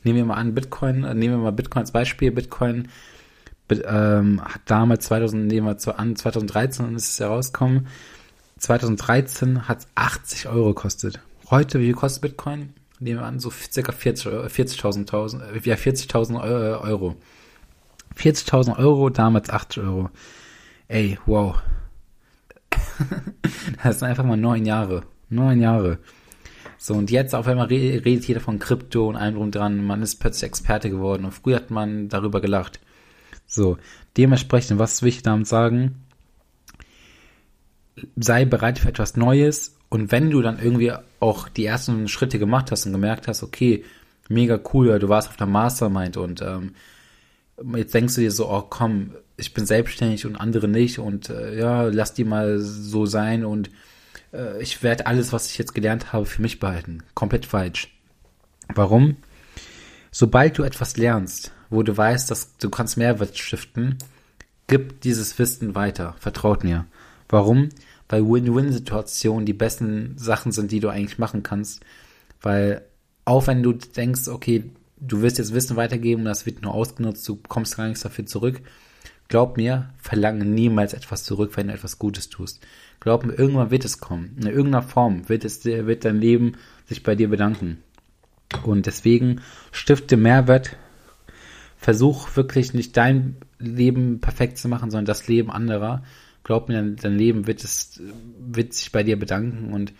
[0.03, 2.31] Nehmen wir mal an, Bitcoin, äh, nehmen wir mal Bitcoin als Beispiel.
[2.31, 2.89] Bitcoin
[3.69, 7.87] ähm, hat damals 2000, nehmen wir an, 2013 ist es herausgekommen.
[8.59, 11.19] 2013 hat es 80 Euro gekostet.
[11.49, 12.73] Heute, wie viel kostet Bitcoin?
[12.99, 17.15] Nehmen wir an, so circa 40.000 40 äh, ja, 40.000 Euro.
[18.17, 20.09] 40.000 Euro, damals 80 Euro.
[20.87, 21.55] Ey, wow.
[23.83, 25.03] das sind einfach mal neun Jahre.
[25.29, 25.97] Neun Jahre.
[26.77, 29.85] So, und jetzt auf einmal redet jeder von Krypto und allem drum dran.
[29.85, 31.25] Man ist plötzlich Experte geworden.
[31.25, 32.79] Und früher hat man darüber gelacht.
[33.53, 33.77] So,
[34.17, 36.03] dementsprechend, was will ich damit sagen?
[38.15, 42.71] Sei bereit für etwas Neues und wenn du dann irgendwie auch die ersten Schritte gemacht
[42.71, 43.83] hast und gemerkt hast, okay,
[44.27, 46.73] mega cool, du warst auf der Mastermind und ähm,
[47.75, 51.55] jetzt denkst du dir so, oh komm, ich bin selbstständig und andere nicht und äh,
[51.55, 53.69] ja, lass die mal so sein und
[54.33, 57.03] äh, ich werde alles, was ich jetzt gelernt habe, für mich behalten.
[57.13, 57.95] Komplett falsch.
[58.73, 59.17] Warum?
[60.15, 63.97] Sobald du etwas lernst, wo du weißt, dass du kannst Mehrwert stiften,
[64.67, 66.15] gib dieses Wissen weiter.
[66.19, 66.85] Vertraut mir.
[67.29, 67.69] Warum?
[68.09, 71.81] Weil Win-Win-Situationen die besten Sachen sind, die du eigentlich machen kannst.
[72.41, 72.83] Weil
[73.25, 77.27] auch wenn du denkst, okay, du wirst jetzt Wissen weitergeben und das wird nur ausgenutzt,
[77.27, 78.61] du kommst gar nichts dafür zurück.
[79.29, 82.59] Glaub mir, verlange niemals etwas zurück, wenn du etwas Gutes tust.
[82.99, 84.37] Glaub mir, irgendwann wird es kommen.
[84.39, 87.81] In irgendeiner Form wird es, wird dein Leben sich bei dir bedanken.
[88.63, 90.77] Und deswegen stifte Mehrwert.
[91.77, 96.03] Versuch wirklich nicht dein Leben perfekt zu machen, sondern das Leben anderer.
[96.43, 98.01] Glaub mir, dein Leben wird es,
[98.39, 99.93] wird sich bei dir bedanken und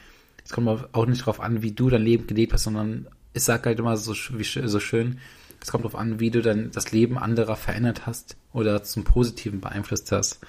[0.46, 3.66] es kommt auch nicht darauf an, wie du dein Leben gelebt hast, sondern ich sage
[3.66, 5.20] halt immer so, wie, so schön,
[5.62, 9.62] es kommt darauf an, wie du dann das Leben anderer verändert hast oder zum Positiven
[9.62, 10.40] beeinflusst hast.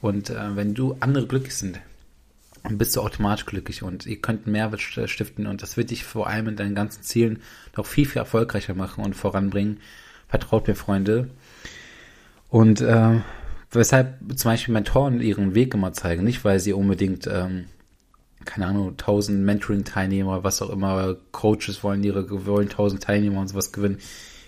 [0.00, 1.80] Und äh, wenn du andere glücklich sind,
[2.64, 6.26] dann bist du automatisch glücklich und ihr könnt Mehrwert stiften und das wird dich vor
[6.26, 7.40] allem in deinen ganzen Zielen
[7.76, 9.80] noch viel, viel erfolgreicher machen und voranbringen.
[10.28, 11.28] Vertraut mir, Freunde.
[12.48, 13.20] Und äh,
[13.70, 17.66] weshalb zum Beispiel Mentoren ihren Weg immer zeigen, nicht weil sie unbedingt, ähm,
[18.46, 23.72] keine Ahnung, 1000 Mentoring-Teilnehmer, was auch immer, Coaches wollen ihre, wollen 1000 Teilnehmer und sowas
[23.72, 23.98] gewinnen.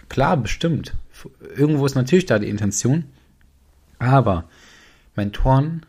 [0.08, 0.94] Klar, bestimmt.
[1.54, 3.04] Irgendwo ist natürlich da die Intention.
[3.98, 4.48] Aber
[5.16, 5.84] Mentoren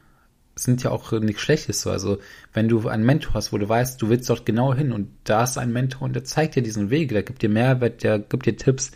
[0.63, 1.91] sind ja auch nichts Schlechtes so.
[1.91, 2.19] Also,
[2.53, 5.43] wenn du einen Mentor hast, wo du weißt, du willst dort genau hin und da
[5.43, 8.45] ist ein Mentor und der zeigt dir diesen Weg, der gibt dir Mehrwert, der gibt
[8.45, 8.91] dir Tipps.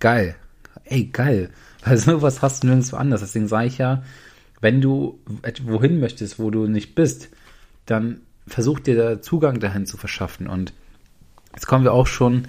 [0.00, 0.36] Geil.
[0.84, 1.50] Ey, geil.
[1.84, 3.20] Weil sowas hast du nirgendwo anders.
[3.20, 4.02] Deswegen sage ich ja,
[4.60, 5.20] wenn du
[5.64, 7.28] wohin möchtest, wo du nicht bist,
[7.86, 10.46] dann versuch dir Zugang dahin zu verschaffen.
[10.48, 10.72] Und
[11.52, 12.48] jetzt kommen wir auch schon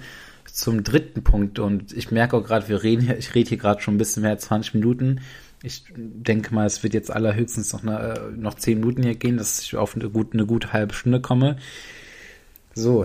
[0.56, 3.82] zum dritten Punkt und ich merke auch gerade, wir reden hier, ich rede hier gerade
[3.82, 5.20] schon ein bisschen mehr als 20 Minuten.
[5.66, 9.60] Ich denke mal, es wird jetzt allerhöchstens noch, eine, noch 10 Minuten hier gehen, dass
[9.60, 11.56] ich auf eine gute, eine gute halbe Stunde komme.
[12.72, 13.04] So,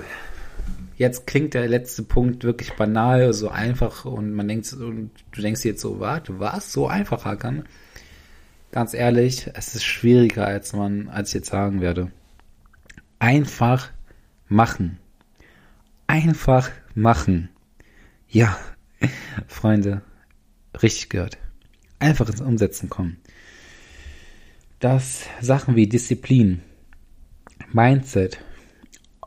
[0.95, 5.65] jetzt klingt der letzte Punkt wirklich banal, so einfach und man denkt, und du denkst
[5.65, 6.71] jetzt so, warte, was?
[6.71, 7.65] So einfach, Hakan?
[8.71, 12.11] Ganz ehrlich, es ist schwieriger, als man, als ich jetzt sagen werde.
[13.17, 13.89] Einfach
[14.49, 14.99] machen.
[16.05, 17.49] Einfach machen.
[18.29, 18.55] Ja,
[19.47, 20.03] Freunde,
[20.79, 21.39] richtig gehört.
[22.01, 23.17] Einfach ins Umsetzen kommen.
[24.79, 26.63] Dass Sachen wie Disziplin,
[27.71, 28.39] Mindset,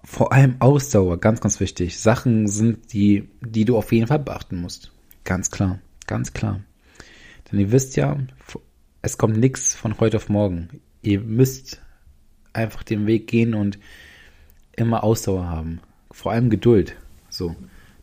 [0.03, 2.01] vor allem Ausdauer, ganz, ganz wichtig.
[2.01, 4.91] Sachen sind, die, die du auf jeden Fall beachten musst.
[5.23, 6.63] Ganz klar, ganz klar.
[7.51, 8.19] Denn ihr wisst ja,
[9.03, 10.81] es kommt nichts von heute auf morgen.
[11.01, 11.81] Ihr müsst
[12.53, 13.79] einfach den Weg gehen und
[14.75, 15.81] immer Ausdauer haben.
[16.11, 16.97] Vor allem Geduld.
[17.29, 17.55] So.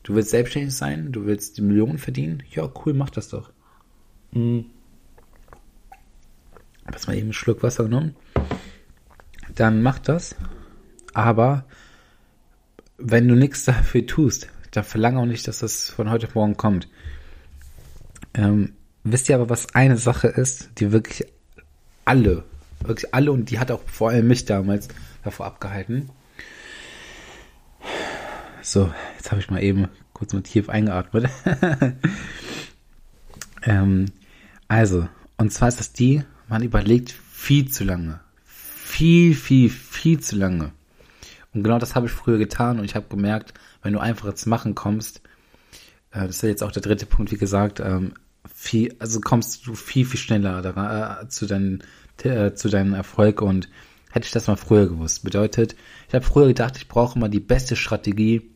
[0.04, 2.42] Du willst selbstständig sein, du willst die Millionen verdienen.
[2.52, 3.52] Ja, cool, mach das doch.
[4.32, 4.66] Mhm.
[6.92, 8.16] Hast mal eben einen Schluck Wasser genommen.
[9.56, 10.36] Dann mach das.
[11.14, 11.66] Aber
[12.98, 16.58] wenn du nichts dafür tust, dann verlange auch nicht, dass das von heute auf morgen
[16.58, 16.88] kommt.
[18.34, 21.28] Ähm, wisst ihr aber, was eine Sache ist, die wirklich
[22.06, 22.44] alle,
[22.80, 24.88] wirklich alle und die hat auch vor allem mich damals
[25.24, 26.10] davor abgehalten.
[28.62, 31.30] So, jetzt habe ich mal eben kurz mal tief eingeatmet.
[33.64, 34.06] Ähm,
[34.72, 38.22] also, und zwar ist das die, man überlegt viel zu lange.
[38.46, 40.72] Viel, viel, viel zu lange.
[41.54, 43.54] Und genau das habe ich früher getan und ich habe gemerkt,
[43.84, 45.24] wenn du einfach ins Machen kommst,
[46.12, 48.14] äh, das ist jetzt auch der dritte Punkt, wie gesagt, ähm,
[48.56, 51.84] viel, also kommst du viel, viel schneller daran, äh, zu, deinen,
[52.24, 53.68] äh, zu deinem Erfolg und
[54.12, 55.26] hätte ich das mal früher gewusst.
[55.26, 55.76] Bedeutet,
[56.08, 58.50] ich habe früher gedacht, ich brauche immer die beste Strategie,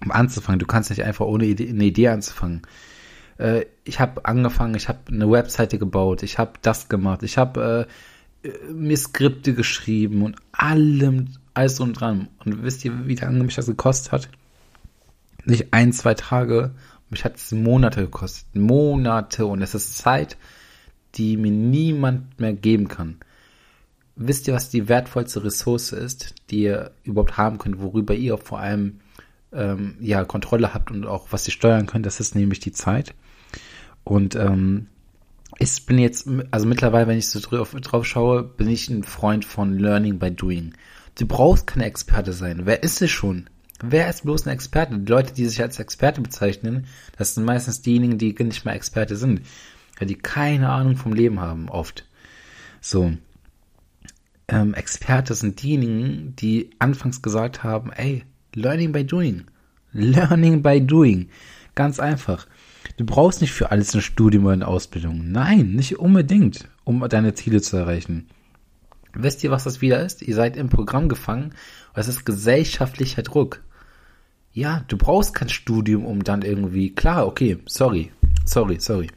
[0.00, 0.60] um anzufangen.
[0.60, 2.62] Du kannst nicht einfach ohne Idee, eine Idee anzufangen.
[3.40, 7.86] Äh, ich habe angefangen, ich habe eine Webseite gebaut, ich habe das gemacht, ich habe
[8.44, 12.28] äh, mir Skripte geschrieben und allem, alles und dran.
[12.44, 14.28] Und wisst ihr, wie lange mich das gekostet hat?
[15.46, 16.72] Nicht ein, zwei Tage,
[17.08, 18.54] mich hat es Monate gekostet.
[18.54, 20.36] Monate und es ist Zeit,
[21.14, 23.16] die mir niemand mehr geben kann.
[24.16, 28.60] Wisst ihr, was die wertvollste Ressource ist, die ihr überhaupt haben könnt, worüber ihr vor
[28.60, 29.00] allem
[29.52, 32.04] ähm, ja Kontrolle habt und auch was ihr steuern könnt?
[32.04, 33.14] Das ist nämlich die Zeit.
[34.04, 34.86] Und ähm,
[35.58, 39.44] ich bin jetzt, also mittlerweile, wenn ich so drauf, drauf schaue, bin ich ein Freund
[39.44, 40.74] von Learning by Doing.
[41.16, 42.62] Du brauchst keine Experte sein.
[42.64, 43.50] Wer ist es schon?
[43.82, 44.98] Wer ist bloß ein Experte?
[44.98, 46.86] Die Leute, die sich als Experte bezeichnen,
[47.16, 49.42] das sind meistens diejenigen, die nicht mal Experte sind.
[50.00, 52.06] Die keine Ahnung vom Leben haben, oft.
[52.80, 53.12] So.
[54.48, 59.44] Ähm, Experte sind diejenigen, die anfangs gesagt haben, ey, learning by doing.
[59.92, 61.28] Learning by doing.
[61.74, 62.46] Ganz einfach.
[62.96, 65.30] Du brauchst nicht für alles ein Studium oder eine Ausbildung.
[65.30, 68.28] Nein, nicht unbedingt, um deine Ziele zu erreichen.
[69.12, 70.22] Wisst ihr, was das wieder ist?
[70.22, 71.54] Ihr seid im Programm gefangen.
[71.94, 73.62] Es ist gesellschaftlicher Druck.
[74.52, 78.12] Ja, du brauchst kein Studium, um dann irgendwie, klar, okay, sorry,
[78.44, 79.08] sorry, sorry.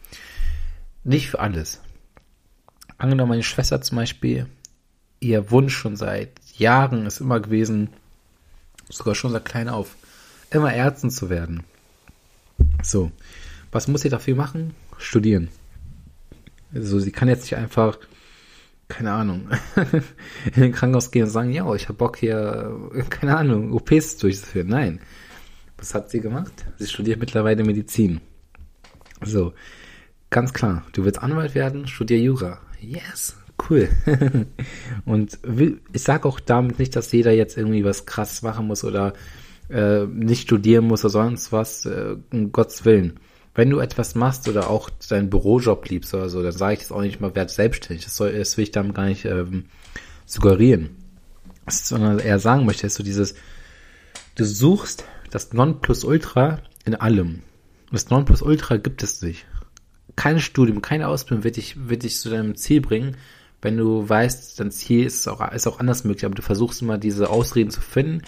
[1.04, 1.82] Nicht für alles.
[2.98, 4.48] Angenommen, meine Schwester zum Beispiel,
[5.20, 7.90] ihr Wunsch schon seit Jahren ist immer gewesen,
[8.90, 9.96] sogar schon seit klein auf,
[10.52, 11.64] immer Ärztin zu werden.
[12.82, 13.12] So,
[13.74, 14.76] was muss sie dafür machen?
[14.98, 15.50] Studieren.
[16.74, 17.98] Also sie kann jetzt nicht einfach,
[18.88, 19.50] keine Ahnung,
[20.56, 24.68] in den Krankenhaus gehen und sagen, ja, ich habe Bock hier, keine Ahnung, OPs durchzuführen.
[24.68, 25.00] Nein.
[25.78, 26.54] Was hat sie gemacht?
[26.78, 28.22] Sie studiert mittlerweile Medizin.
[29.22, 29.54] So,
[30.30, 32.60] ganz klar, du willst Anwalt werden, studier Jura.
[32.80, 33.36] Yes,
[33.70, 33.90] cool.
[35.06, 35.40] und
[35.94, 39.14] ich sage auch damit nicht, dass jeder jetzt irgendwie was krasses machen muss oder
[39.70, 43.20] äh, nicht studieren muss oder sonst was, äh, um Gottes Willen
[43.56, 46.92] wenn du etwas machst oder auch deinen Bürojob liebst oder so, dann sage ich das
[46.92, 48.06] auch nicht mal, werd selbstständig.
[48.06, 49.66] Das, soll, das will ich damit gar nicht ähm,
[50.26, 50.90] suggerieren.
[51.68, 53.36] Sondern eher sagen möchte, ist so dieses,
[54.36, 57.44] du suchst das Nonplusultra in allem.
[57.92, 59.46] Das Nonplusultra gibt es nicht.
[60.16, 63.18] Kein Studium, keine Ausbildung wird dich, wird dich zu deinem Ziel bringen,
[63.62, 66.98] wenn du weißt, dein Ziel ist auch, ist auch anders möglich, aber du versuchst immer
[66.98, 68.22] diese Ausreden zu finden,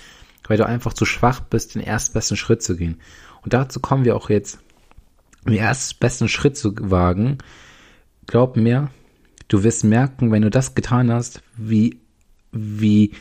[0.48, 3.02] weil du einfach zu schwach bist, den erstbesten Schritt zu gehen.
[3.44, 4.60] Und dazu kommen wir auch jetzt
[5.46, 7.38] den erstbesten Schritt zu wagen,
[8.28, 8.90] glaub mir,
[9.48, 12.00] du wirst merken, wenn du das getan hast, wie,
[12.52, 13.12] wie,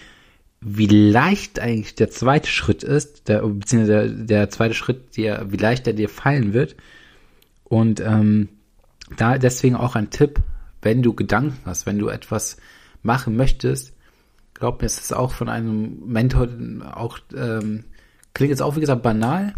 [0.60, 5.56] wie leicht eigentlich der zweite Schritt ist, der, beziehungsweise der, der zweite Schritt, der, wie
[5.56, 6.76] leicht der dir fallen wird.
[7.64, 8.48] Und ähm,
[9.16, 10.40] da deswegen auch ein Tipp,
[10.80, 12.56] wenn du Gedanken hast, wenn du etwas
[13.02, 13.94] machen möchtest,
[14.54, 16.48] glaub mir, es ist auch von einem Mentor
[16.92, 17.84] auch, ähm,
[18.32, 19.54] klingt jetzt auch wie gesagt banal,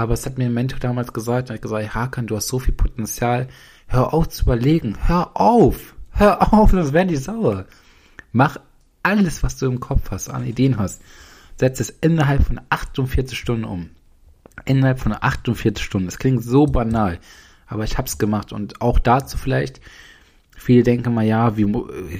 [0.00, 2.58] aber es hat mir ein Mentor damals gesagt, er hat gesagt, Hakan, du hast so
[2.58, 3.48] viel Potenzial,
[3.86, 7.66] hör auf zu überlegen, hör auf, hör auf, sonst werden die sauer.
[8.32, 8.56] Mach
[9.02, 11.02] alles, was du im Kopf hast, an Ideen hast,
[11.56, 13.90] setz es innerhalb von 48 Stunden um.
[14.64, 16.06] Innerhalb von 48 Stunden.
[16.06, 17.18] Das klingt so banal,
[17.66, 19.80] aber ich hab's gemacht und auch dazu vielleicht,
[20.56, 21.70] viele denken mal, ja, wie,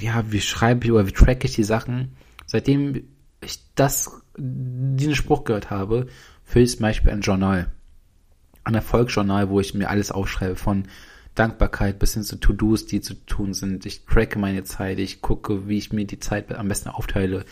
[0.01, 2.17] ja, wie schreibe ich oder wie track ich die Sachen.
[2.45, 3.05] Seitdem
[3.41, 6.09] ich das, diesen Spruch gehört habe,
[6.51, 7.71] für zum Beispiel ein Journal.
[8.65, 10.85] Ein Erfolgsjournal, wo ich mir alles aufschreibe, von
[11.37, 13.87] Dankbarkeit bis hin zu To-Dos, die zu tun sind.
[13.87, 17.45] Ich tracke meine Zeit, ich gucke, wie ich mir die Zeit am besten aufteile.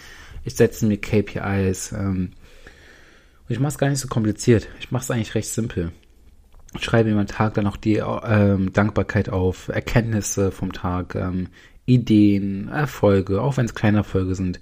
[0.42, 1.92] Ich setze mir KPIs.
[1.92, 2.32] Ähm,
[3.48, 4.68] und ich mache es gar nicht so kompliziert.
[4.80, 5.92] Ich mache es eigentlich recht simpel.
[6.74, 11.48] Ich schreibe mir meinen Tag dann auch die ähm, Dankbarkeit auf, Erkenntnisse vom Tag, ähm,
[11.86, 14.58] Ideen, Erfolge, auch wenn es kleine Erfolge sind.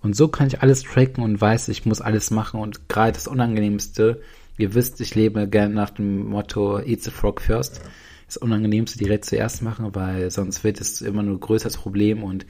[0.00, 2.60] Und so kann ich alles tracken und weiß, ich muss alles machen.
[2.60, 4.20] Und gerade das Unangenehmste,
[4.56, 7.80] ihr wisst, ich lebe gerne nach dem Motto Eat the Frog first.
[8.26, 12.46] Das Unangenehmste direkt zuerst machen, weil sonst wird es immer nur größeres Problem und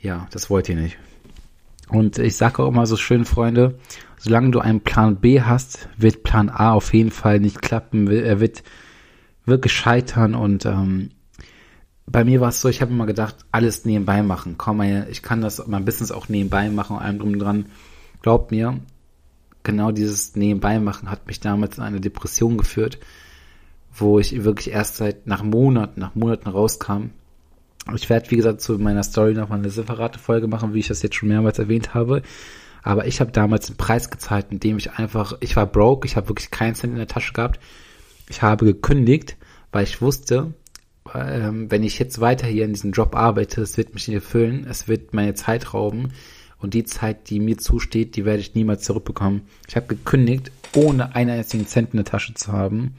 [0.00, 0.96] ja, das wollt ihr nicht.
[1.88, 3.78] Und ich sage auch immer so schön, Freunde,
[4.18, 8.08] solange du einen Plan B hast, wird Plan A auf jeden Fall nicht klappen.
[8.08, 8.62] Er wird
[9.44, 11.10] wirklich scheitern und ähm,
[12.10, 14.56] bei mir war es so, ich habe immer gedacht, alles nebenbei machen.
[14.58, 17.66] Komm, ich kann das mein Business auch nebenbei machen und allem drum dran.
[18.22, 18.80] Glaubt mir,
[19.62, 22.98] genau dieses nebenbei machen hat mich damals in eine Depression geführt,
[23.94, 27.10] wo ich wirklich erst seit nach Monaten, nach Monaten rauskam.
[27.94, 31.02] Ich werde, wie gesagt, zu meiner Story nochmal eine separate Folge machen, wie ich das
[31.02, 32.22] jetzt schon mehrmals erwähnt habe.
[32.82, 36.28] Aber ich habe damals einen Preis gezahlt, indem ich einfach, ich war broke, ich habe
[36.28, 37.60] wirklich keinen Cent in der Tasche gehabt.
[38.28, 39.36] Ich habe gekündigt,
[39.70, 40.54] weil ich wusste,
[41.14, 44.66] ähm, wenn ich jetzt weiter hier in diesem Job arbeite, es wird mich nicht erfüllen,
[44.68, 46.12] es wird meine Zeit rauben
[46.58, 49.42] und die Zeit, die mir zusteht, die werde ich niemals zurückbekommen.
[49.68, 52.94] Ich habe gekündigt, ohne einen einzigen Cent in der Tasche zu haben.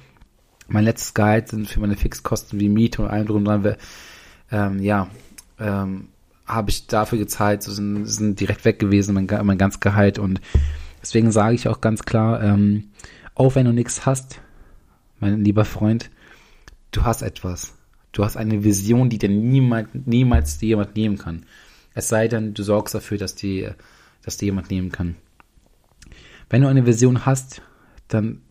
[0.68, 3.76] Mein letztes Gehalt sind für meine Fixkosten wie Miete und allem drum dran,
[4.52, 5.10] ähm, ja,
[5.60, 6.08] ähm,
[6.46, 10.20] habe ich dafür gezahlt, sind, sind direkt weg gewesen, mein, mein ganz Gehalt.
[10.20, 10.42] Und
[11.02, 12.90] deswegen sage ich auch ganz klar, ähm,
[13.36, 14.42] auch wenn du nichts hast,
[15.20, 16.10] mein lieber Freund,
[16.92, 17.74] du hast etwas.
[18.12, 21.46] Du hast eine Vision, die dir niemals, niemals dir jemand nehmen kann.
[21.94, 23.70] Es sei denn, du sorgst dafür, dass die,
[24.24, 25.16] dass dir jemand nehmen kann.
[26.50, 27.62] Wenn du eine Vision hast,
[28.08, 28.42] dann,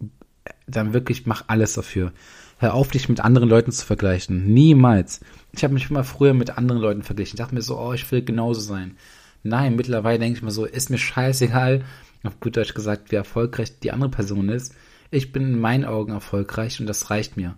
[0.66, 2.12] dann wirklich mach alles dafür.
[2.58, 4.52] Hör auf, dich mit anderen Leuten zu vergleichen.
[4.52, 5.20] Niemals.
[5.52, 7.34] Ich habe mich immer früher mit anderen Leuten verglichen.
[7.34, 8.96] Ich dachte mir so, oh, ich will genauso sein.
[9.42, 11.84] Nein, mittlerweile denke ich mir so, ist mir scheißegal,
[12.22, 14.74] auf gut Deutsch gesagt, wie erfolgreich die andere Person ist.
[15.10, 17.56] Ich bin in meinen Augen erfolgreich und das reicht mir.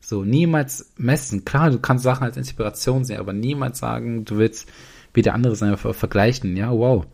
[0.00, 1.44] So, niemals messen.
[1.44, 4.68] Klar, du kannst Sachen als Inspiration sehen, aber niemals sagen, du willst
[5.14, 6.56] wie der andere sein, vergleichen.
[6.56, 7.06] Ja, wow.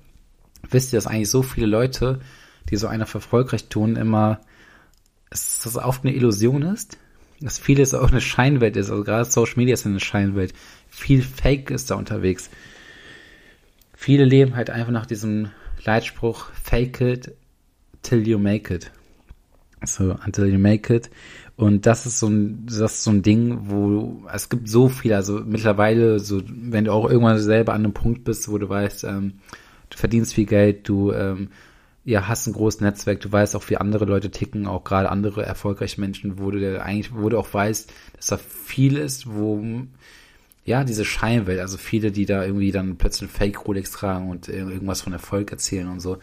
[0.68, 2.20] Wisst ihr, dass eigentlich so viele Leute,
[2.68, 4.40] die so einer erfolgreich tun, immer,
[5.30, 6.98] dass das oft eine Illusion ist?
[7.42, 8.90] dass vieles auch eine Scheinwelt ist.
[8.90, 10.54] Also gerade Social Media ist eine Scheinwelt.
[10.88, 12.50] Viel Fake ist da unterwegs.
[13.94, 15.50] Viele leben halt einfach nach diesem
[15.84, 17.32] Leitspruch Fake it
[18.02, 18.90] till you make it.
[19.84, 21.10] So, until you make it.
[21.56, 25.12] Und das ist so ein, das ist so ein Ding, wo es gibt so viel,
[25.12, 29.04] also mittlerweile, so, wenn du auch irgendwann selber an einem Punkt bist, wo du weißt,
[29.04, 29.34] ähm,
[29.90, 31.48] du verdienst viel Geld, du ähm,
[32.04, 35.44] ja, hast ein großes Netzwerk, du weißt auch, wie andere Leute ticken, auch gerade andere
[35.44, 39.62] erfolgreiche Menschen, wo du eigentlich, wo du auch weißt, dass da viel ist, wo,
[40.64, 45.02] ja, diese Scheinwelt, also viele, die da irgendwie dann plötzlich Fake Rolex tragen und irgendwas
[45.02, 46.18] von Erfolg erzählen und so.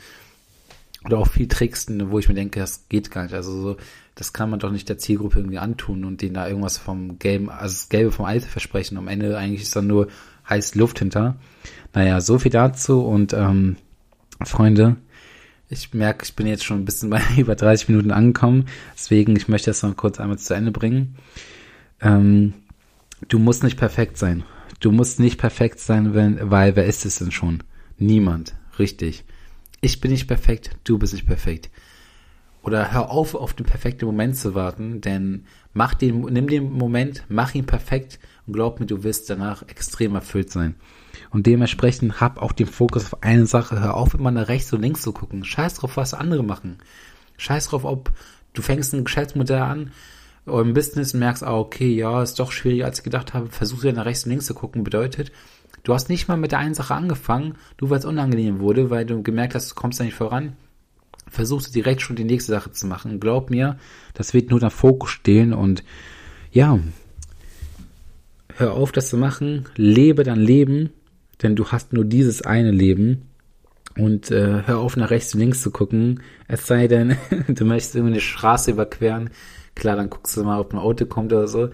[1.06, 3.34] Oder auch viel tricksten, wo ich mir denke, das geht gar nicht.
[3.34, 3.78] Also so,
[4.16, 7.50] das kann man doch nicht der Zielgruppe irgendwie antun und denen da irgendwas vom Game,
[7.50, 8.98] also das Gelbe vom Alte versprechen.
[8.98, 10.10] Am Ende eigentlich ist dann nur
[10.50, 11.38] heiß Luft hinter.
[11.94, 13.78] Naja, so viel dazu und ähm,
[14.44, 14.98] Freunde,
[15.70, 18.66] ich merke, ich bin jetzt schon ein bisschen bei über 30 Minuten angekommen.
[18.94, 21.16] Deswegen, ich möchte das noch kurz einmal zu Ende bringen.
[22.02, 22.54] Ähm,
[23.28, 24.44] du musst nicht perfekt sein.
[24.80, 27.64] Du musst nicht perfekt sein, wenn, weil wer ist es denn schon?
[27.98, 28.56] Niemand.
[28.78, 29.26] Richtig.
[29.82, 31.70] Ich bin nicht perfekt, du bist nicht perfekt.
[32.62, 37.24] Oder hör auf, auf den perfekten Moment zu warten, denn mach den, nimm den Moment,
[37.30, 40.76] mach ihn perfekt und glaub mir, du wirst danach extrem erfüllt sein.
[41.30, 43.80] Und dementsprechend hab auch den Fokus auf eine Sache.
[43.80, 45.46] Hör auf, immer nach rechts und links zu gucken.
[45.46, 46.80] Scheiß drauf, was andere machen.
[47.38, 48.12] Scheiß drauf, ob
[48.54, 49.92] du fängst ein Geschäftsmodell an
[50.46, 53.48] im Business und merkst, ah, okay, ja, ist doch schwieriger, als ich gedacht habe.
[53.48, 54.84] Versuch ja nach rechts und links zu gucken.
[54.84, 55.32] Bedeutet,
[55.84, 59.06] du hast nicht mal mit der einen Sache angefangen, du weil es unangenehm wurde, weil
[59.06, 60.54] du gemerkt hast, du kommst da nicht voran.
[61.28, 63.20] Versuchst du direkt schon die nächste Sache zu machen.
[63.20, 63.78] Glaub mir,
[64.14, 65.84] das wird nur der Fokus stehen und
[66.52, 66.80] ja,
[68.56, 70.90] hör auf, das zu machen, lebe dein Leben
[71.42, 73.30] denn du hast nur dieses eine Leben
[73.98, 76.22] und äh, hör auf nach rechts und links zu gucken.
[76.48, 79.30] Es sei denn, du möchtest irgendwie eine Straße überqueren.
[79.76, 81.70] Klar, dann guckst du mal, ob ein Auto kommt oder so.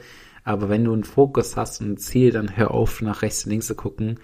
[0.46, 3.50] Aber wenn du einen Fokus hast und ein Ziel, dann hör auf nach rechts und
[3.50, 4.20] links zu gucken.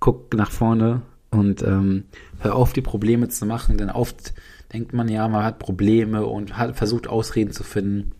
[0.00, 2.04] Guck nach vorne und ähm,
[2.40, 3.76] hör auf, die Probleme zu machen.
[3.76, 4.32] Denn oft
[4.72, 8.12] denkt man ja, man hat Probleme und hat versucht Ausreden zu finden.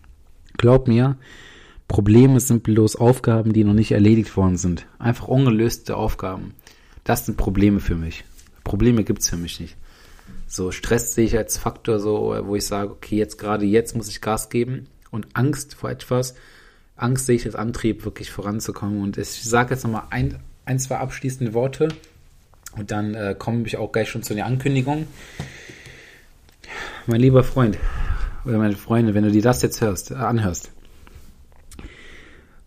[0.59, 1.17] Glaub mir,
[1.89, 4.87] Probleme sind bloß Aufgaben, die noch nicht erledigt worden sind.
[4.99, 6.55] Einfach ungelöste Aufgaben.
[7.05, 8.25] Das sind Probleme für mich.
[8.65, 9.77] Probleme gibt's für mich nicht.
[10.47, 14.09] So Stress sehe ich als Faktor so, wo ich sage, okay, jetzt gerade jetzt muss
[14.09, 16.35] ich Gas geben und Angst vor etwas.
[16.97, 19.03] Angst sehe ich als Antrieb, wirklich voranzukommen.
[19.03, 21.89] Und ich sage jetzt nochmal ein, ein, zwei abschließende Worte
[22.77, 25.07] und dann äh, komme ich auch gleich schon zu der Ankündigung.
[27.07, 27.79] Mein lieber Freund
[28.45, 30.71] oder meine Freunde, wenn du dir das jetzt hörst, äh, anhörst,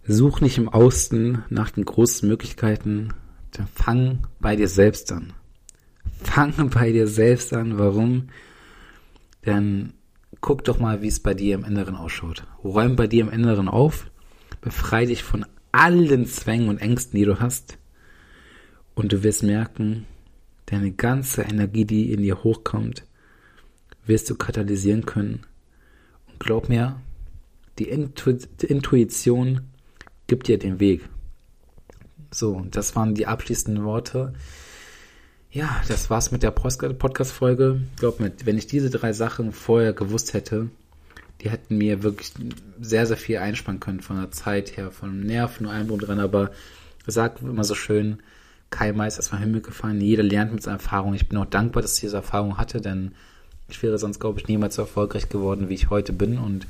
[0.10, 3.10] Such nicht im Außen nach den großen Möglichkeiten,
[3.52, 5.34] dann fang bei dir selbst an.
[6.24, 7.78] Fang bei dir selbst an.
[7.78, 8.30] Warum?
[9.46, 9.92] Denn
[10.40, 12.46] guck doch mal, wie es bei dir im Inneren ausschaut.
[12.64, 14.10] Räum bei dir im Inneren auf,
[14.68, 17.78] befrei dich von allen Zwängen und Ängsten, die du hast.
[18.96, 20.06] Und du wirst merken,
[20.66, 23.04] deine ganze Energie, die in dir hochkommt,
[24.06, 25.42] wirst du katalysieren können.
[26.28, 27.00] Und glaub mir,
[27.78, 29.62] die Intuition
[30.26, 31.08] gibt dir den Weg.
[32.32, 34.34] So, das waren die abschließenden Worte.
[35.52, 37.82] Ja, das war's mit der Podcast-Folge.
[37.92, 40.70] Ich glaube, wenn ich diese drei Sachen vorher gewusst hätte,
[41.42, 42.34] die hätten mir wirklich
[42.80, 46.52] sehr, sehr viel einsparen können von der Zeit her, von Nerven allem drum dran, aber
[47.06, 48.20] sagt immer so schön,
[48.70, 51.14] keinem ist erstmal Himmel gefallen, jeder lernt mit seiner Erfahrung.
[51.14, 53.14] Ich bin auch dankbar, dass ich diese Erfahrung hatte, denn
[53.70, 56.68] ich wäre sonst, glaube ich, niemals so erfolgreich geworden, wie ich heute bin und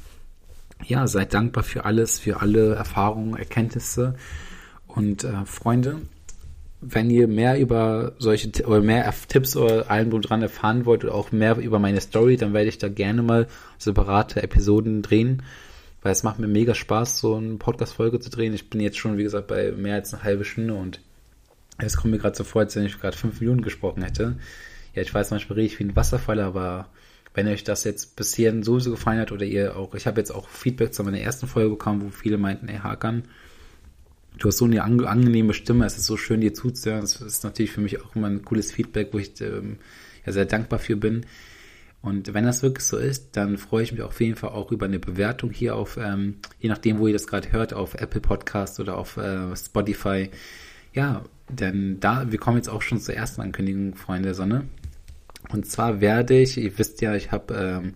[0.85, 4.15] ja, seid dankbar für alles, für alle Erfahrungen, Erkenntnisse
[4.87, 6.01] und äh, Freunde.
[6.79, 11.31] Wenn ihr mehr über solche oder mehr Tipps oder allem dran erfahren wollt oder auch
[11.31, 13.47] mehr über meine Story, dann werde ich da gerne mal
[13.79, 15.41] separate Episoden drehen,
[16.03, 18.53] weil es macht mir mega Spaß, so eine Podcast-Folge zu drehen.
[18.53, 21.01] Ich bin jetzt schon, wie gesagt, bei mehr als eine halbe Stunde und
[21.79, 24.37] es kommt mir gerade so vor, als wenn ich gerade fünf Minuten gesprochen hätte.
[24.93, 26.89] Ja, ich weiß, manchmal rede ich wie ein Wasserfall, aber
[27.33, 30.31] wenn euch das jetzt bis hierhin sowieso gefallen hat oder ihr auch, ich habe jetzt
[30.31, 33.23] auch Feedback zu meiner ersten Folge bekommen, wo viele meinten, ey Hakan,
[34.37, 37.01] du hast so eine angenehme Stimme, es ist so schön, dir zuzuhören.
[37.01, 39.77] Das ist natürlich für mich auch immer ein cooles Feedback, wo ich ähm,
[40.25, 41.25] ja sehr dankbar für bin.
[42.01, 44.85] Und wenn das wirklich so ist, dann freue ich mich auf jeden Fall auch über
[44.85, 48.79] eine Bewertung hier auf, ähm, je nachdem, wo ihr das gerade hört, auf Apple Podcast
[48.79, 50.29] oder auf äh, Spotify.
[50.93, 54.65] Ja, denn da, wir kommen jetzt auch schon zur ersten Ankündigung, Freunde der Sonne.
[55.49, 57.93] Und zwar werde ich, ihr wisst ja, ich habe ähm,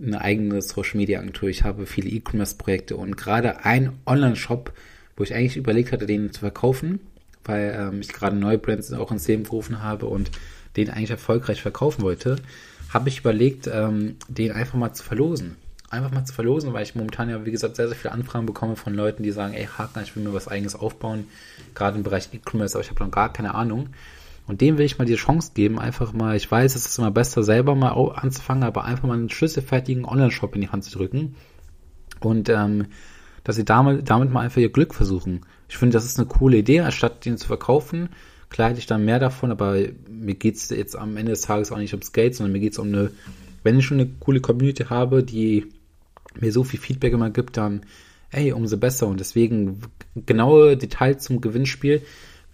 [0.00, 4.72] eine eigene Social Media Agentur, ich habe viele E-Commerce Projekte und gerade ein Online-Shop,
[5.16, 7.00] wo ich eigentlich überlegt hatte, den zu verkaufen,
[7.44, 10.30] weil ähm, ich gerade neue Brands auch ins Leben gerufen habe und
[10.76, 12.36] den eigentlich erfolgreich verkaufen wollte,
[12.90, 15.56] habe ich überlegt, ähm, den einfach mal zu verlosen.
[15.90, 18.76] Einfach mal zu verlosen, weil ich momentan ja, wie gesagt, sehr, sehr viele Anfragen bekomme
[18.76, 21.26] von Leuten, die sagen, ey, Haken, ich will mir was eigenes aufbauen,
[21.74, 23.88] gerade im Bereich E-Commerce, aber ich habe noch gar keine Ahnung.
[24.46, 27.10] Und dem will ich mal die Chance geben, einfach mal, ich weiß, es ist immer
[27.10, 31.36] besser, selber mal anzufangen, aber einfach mal einen schlüsselfertigen Online-Shop in die Hand zu drücken.
[32.20, 32.86] Und ähm,
[33.44, 35.40] dass sie damit, damit mal einfach ihr Glück versuchen.
[35.68, 38.08] Ich finde, das ist eine coole Idee, anstatt den zu verkaufen,
[38.48, 39.76] klar hätte ich dann mehr davon, aber
[40.08, 42.72] mir geht es jetzt am Ende des Tages auch nicht ums Geld, sondern mir geht
[42.72, 43.10] es um eine,
[43.62, 45.66] wenn ich schon eine coole Community habe, die
[46.38, 47.82] mir so viel Feedback immer gibt, dann
[48.30, 49.06] ey, umso besser.
[49.06, 49.80] Und deswegen
[50.14, 52.02] genaue Details zum Gewinnspiel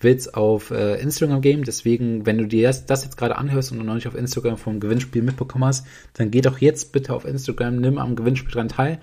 [0.01, 1.64] wird es auf äh, Instagram geben.
[1.64, 4.59] Deswegen, wenn du dir das, das jetzt gerade anhörst und du noch nicht auf Instagram
[4.59, 8.68] vom Gewinnspiel mitbekommen hast, dann geh doch jetzt bitte auf Instagram, nimm am Gewinnspiel dran
[8.68, 8.99] teil.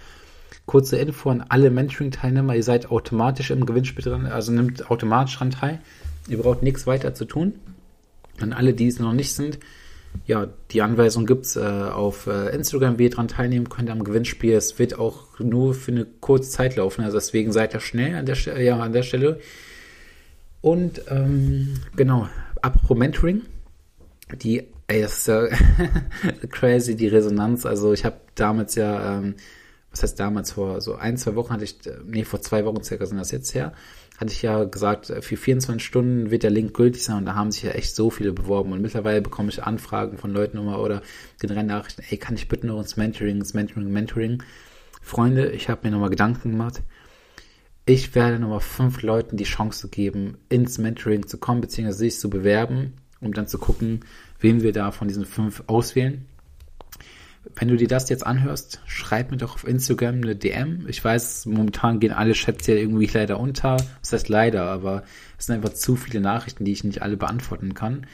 [0.66, 5.52] Kurze Info an alle Mentoring-Teilnehmer, ihr seid automatisch im Gewinnspiel dran, also nimmt automatisch dran
[5.52, 5.80] teil.
[6.30, 7.54] Ihr braucht nichts weiter zu tun.
[8.40, 9.60] An alle, die es noch nicht sind,
[10.26, 14.54] ja, die Anweisung gibt's äh, auf äh, Instagram, wie ihr dran teilnehmen könnt am Gewinnspiel.
[14.54, 18.26] Es wird auch nur für eine kurze Zeit laufen, also deswegen seid ihr schnell an
[18.26, 19.40] der, ja, an der Stelle.
[20.62, 22.30] Und ähm, genau,
[22.62, 23.42] apropos Mentoring,
[24.42, 25.48] die, ey, ist ja
[26.50, 27.66] crazy, die Resonanz.
[27.66, 29.36] Also ich habe damals ja, ähm,
[29.94, 32.84] was heißt damals, vor so ein, zwei Wochen hatte ich, äh, nee, vor zwei Wochen
[32.84, 33.72] circa sind das jetzt her,
[34.18, 37.36] hatte ich ja gesagt, äh, für 24 Stunden wird der Link gültig sein und da
[37.36, 40.82] haben sich ja echt so viele beworben und mittlerweile bekomme ich Anfragen von Leuten immer
[40.82, 41.02] oder
[41.40, 44.44] generell Nachrichten, ey, kann ich bitte noch ins Mentoring, ins Mentoring, Mentoring.
[45.02, 46.82] Freunde, ich habe mir nochmal Gedanken gemacht
[47.86, 52.30] ich werde nochmal fünf Leuten die Chance geben, ins Mentoring zu kommen, beziehungsweise sich zu
[52.30, 54.02] bewerben, um dann zu gucken,
[54.40, 56.26] wen wir da von diesen fünf auswählen.
[57.56, 60.86] Wenn du dir das jetzt anhörst, schreib mir doch auf Instagram eine DM.
[60.88, 63.78] Ich weiß, momentan gehen alle Chats ja irgendwie leider unter.
[64.02, 65.04] Das heißt leider, aber
[65.38, 68.08] es sind einfach zu viele Nachrichten, die ich nicht alle beantworten kann.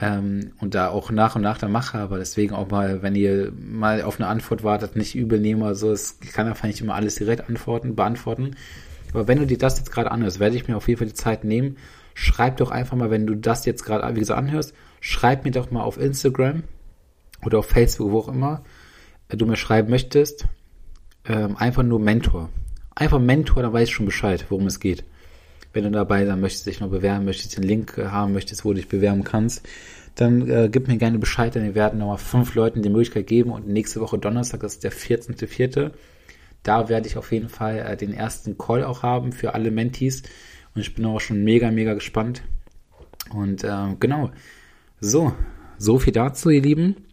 [0.00, 3.52] Ähm, und da auch nach und nach dann mache, aber deswegen auch mal, wenn ihr
[3.52, 6.96] mal auf eine Antwort wartet, nicht übel nehmen oder so, es kann einfach nicht immer
[6.96, 8.56] alles direkt antworten, beantworten.
[9.12, 11.14] Aber wenn du dir das jetzt gerade anhörst, werde ich mir auf jeden Fall die
[11.14, 11.76] Zeit nehmen.
[12.14, 15.70] Schreib doch einfach mal, wenn du das jetzt gerade, wie gesagt, anhörst, schreib mir doch
[15.70, 16.64] mal auf Instagram
[17.44, 18.64] oder auf Facebook, wo auch immer
[19.28, 20.46] äh, du mir schreiben möchtest,
[21.26, 22.50] ähm, einfach nur Mentor.
[22.94, 25.04] Einfach Mentor, dann weiß ich schon Bescheid, worum es geht.
[25.72, 28.70] Wenn du dabei sein möchtest, dich noch bewerben möchtest, den Link äh, haben möchtest, wo
[28.70, 29.66] du dich bewerben kannst,
[30.14, 33.50] dann äh, gib mir gerne Bescheid, denn wir werden nochmal fünf Leuten die Möglichkeit geben
[33.50, 35.92] und nächste Woche Donnerstag, das ist der 14.04.,
[36.66, 40.24] da werde ich auf jeden Fall äh, den ersten Call auch haben für alle Mentees.
[40.74, 42.42] Und ich bin auch schon mega, mega gespannt.
[43.32, 44.30] Und äh, genau,
[45.00, 45.32] so,
[45.78, 47.05] so viel dazu, ihr Lieben.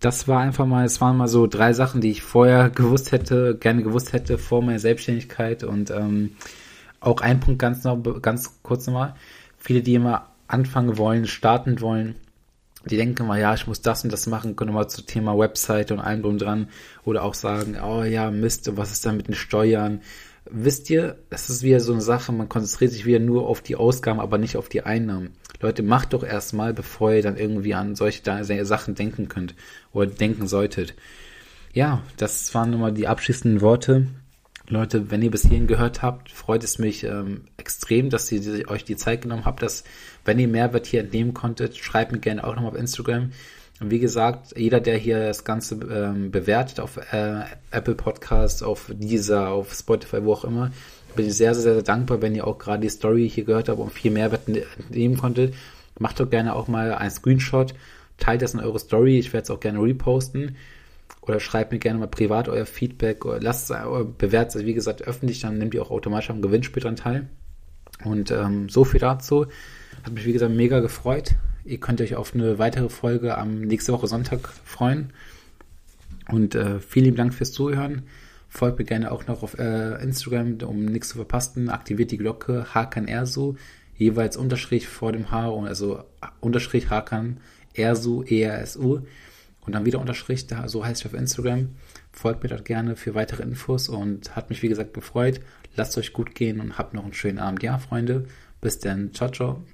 [0.00, 3.56] Das war einfach mal, es waren mal so drei Sachen, die ich vorher gewusst hätte,
[3.58, 5.64] gerne gewusst hätte vor meiner Selbstständigkeit.
[5.64, 6.36] Und ähm,
[7.00, 9.14] auch ein Punkt ganz noch, ganz kurz nochmal.
[9.58, 12.16] Viele, die immer anfangen wollen, starten wollen,
[12.86, 15.90] die denken mal, ja, ich muss das und das machen, können mal zu Thema Website
[15.90, 16.68] und allem drum dran
[17.04, 20.00] oder auch sagen, oh ja, Mist, was ist da mit den Steuern?
[20.50, 23.76] Wisst ihr, es ist wieder so eine Sache, man konzentriert sich wieder nur auf die
[23.76, 25.30] Ausgaben, aber nicht auf die Einnahmen.
[25.60, 28.22] Leute, macht doch erstmal, bevor ihr dann irgendwie an solche
[28.66, 29.54] Sachen denken könnt
[29.92, 30.94] oder denken solltet.
[31.72, 34.06] Ja, das waren nochmal die abschließenden Worte.
[34.68, 38.84] Leute, wenn ihr bis hierhin gehört habt, freut es mich ähm, extrem, dass ihr euch
[38.84, 39.84] die Zeit genommen habt, dass,
[40.24, 43.32] wenn ihr Mehrwert hier entnehmen konntet, schreibt mir gerne auch nochmal auf Instagram.
[43.90, 49.48] Wie gesagt, jeder, der hier das Ganze ähm, bewertet auf äh, Apple Podcasts, auf Deezer,
[49.48, 50.70] auf Spotify, wo auch immer,
[51.14, 53.78] bin ich sehr, sehr, sehr dankbar, wenn ihr auch gerade die Story hier gehört habt
[53.78, 54.48] und viel Mehrwert
[54.90, 55.54] nehmen konntet.
[55.98, 57.74] Macht doch gerne auch mal einen Screenshot,
[58.18, 60.56] teilt das in eure Story, ich werde es auch gerne reposten.
[61.20, 63.76] Oder schreibt mir gerne mal privat euer Feedback oder lasst es,
[64.18, 67.28] bewertet es, wie gesagt, öffentlich, dann nehmt ihr auch automatisch am Gewinnspiel dran teil.
[68.04, 69.46] Und ähm, so viel dazu.
[70.02, 71.36] Hat mich, wie gesagt, mega gefreut.
[71.64, 75.12] Ihr könnt euch auf eine weitere Folge am nächste Woche Sonntag freuen.
[76.28, 78.02] Und äh, vielen Dank fürs Zuhören.
[78.48, 81.70] Folgt mir gerne auch noch auf äh, Instagram, um nichts zu verpassen.
[81.70, 83.56] Aktiviert die Glocke Hakan Ersu,
[83.96, 86.04] jeweils Unterstrich vor dem H, also
[86.40, 87.40] Unterstrich Hakan
[87.74, 89.00] Ersu, E-R-S-U.
[89.66, 91.70] Und dann wieder Unterstrich, da, so heißt ich auf Instagram.
[92.12, 95.40] Folgt mir dort gerne für weitere Infos und hat mich, wie gesagt, gefreut.
[95.74, 97.62] Lasst euch gut gehen und habt noch einen schönen Abend.
[97.62, 98.26] Ja, Freunde.
[98.60, 99.12] Bis dann.
[99.14, 99.64] Ciao, ciao.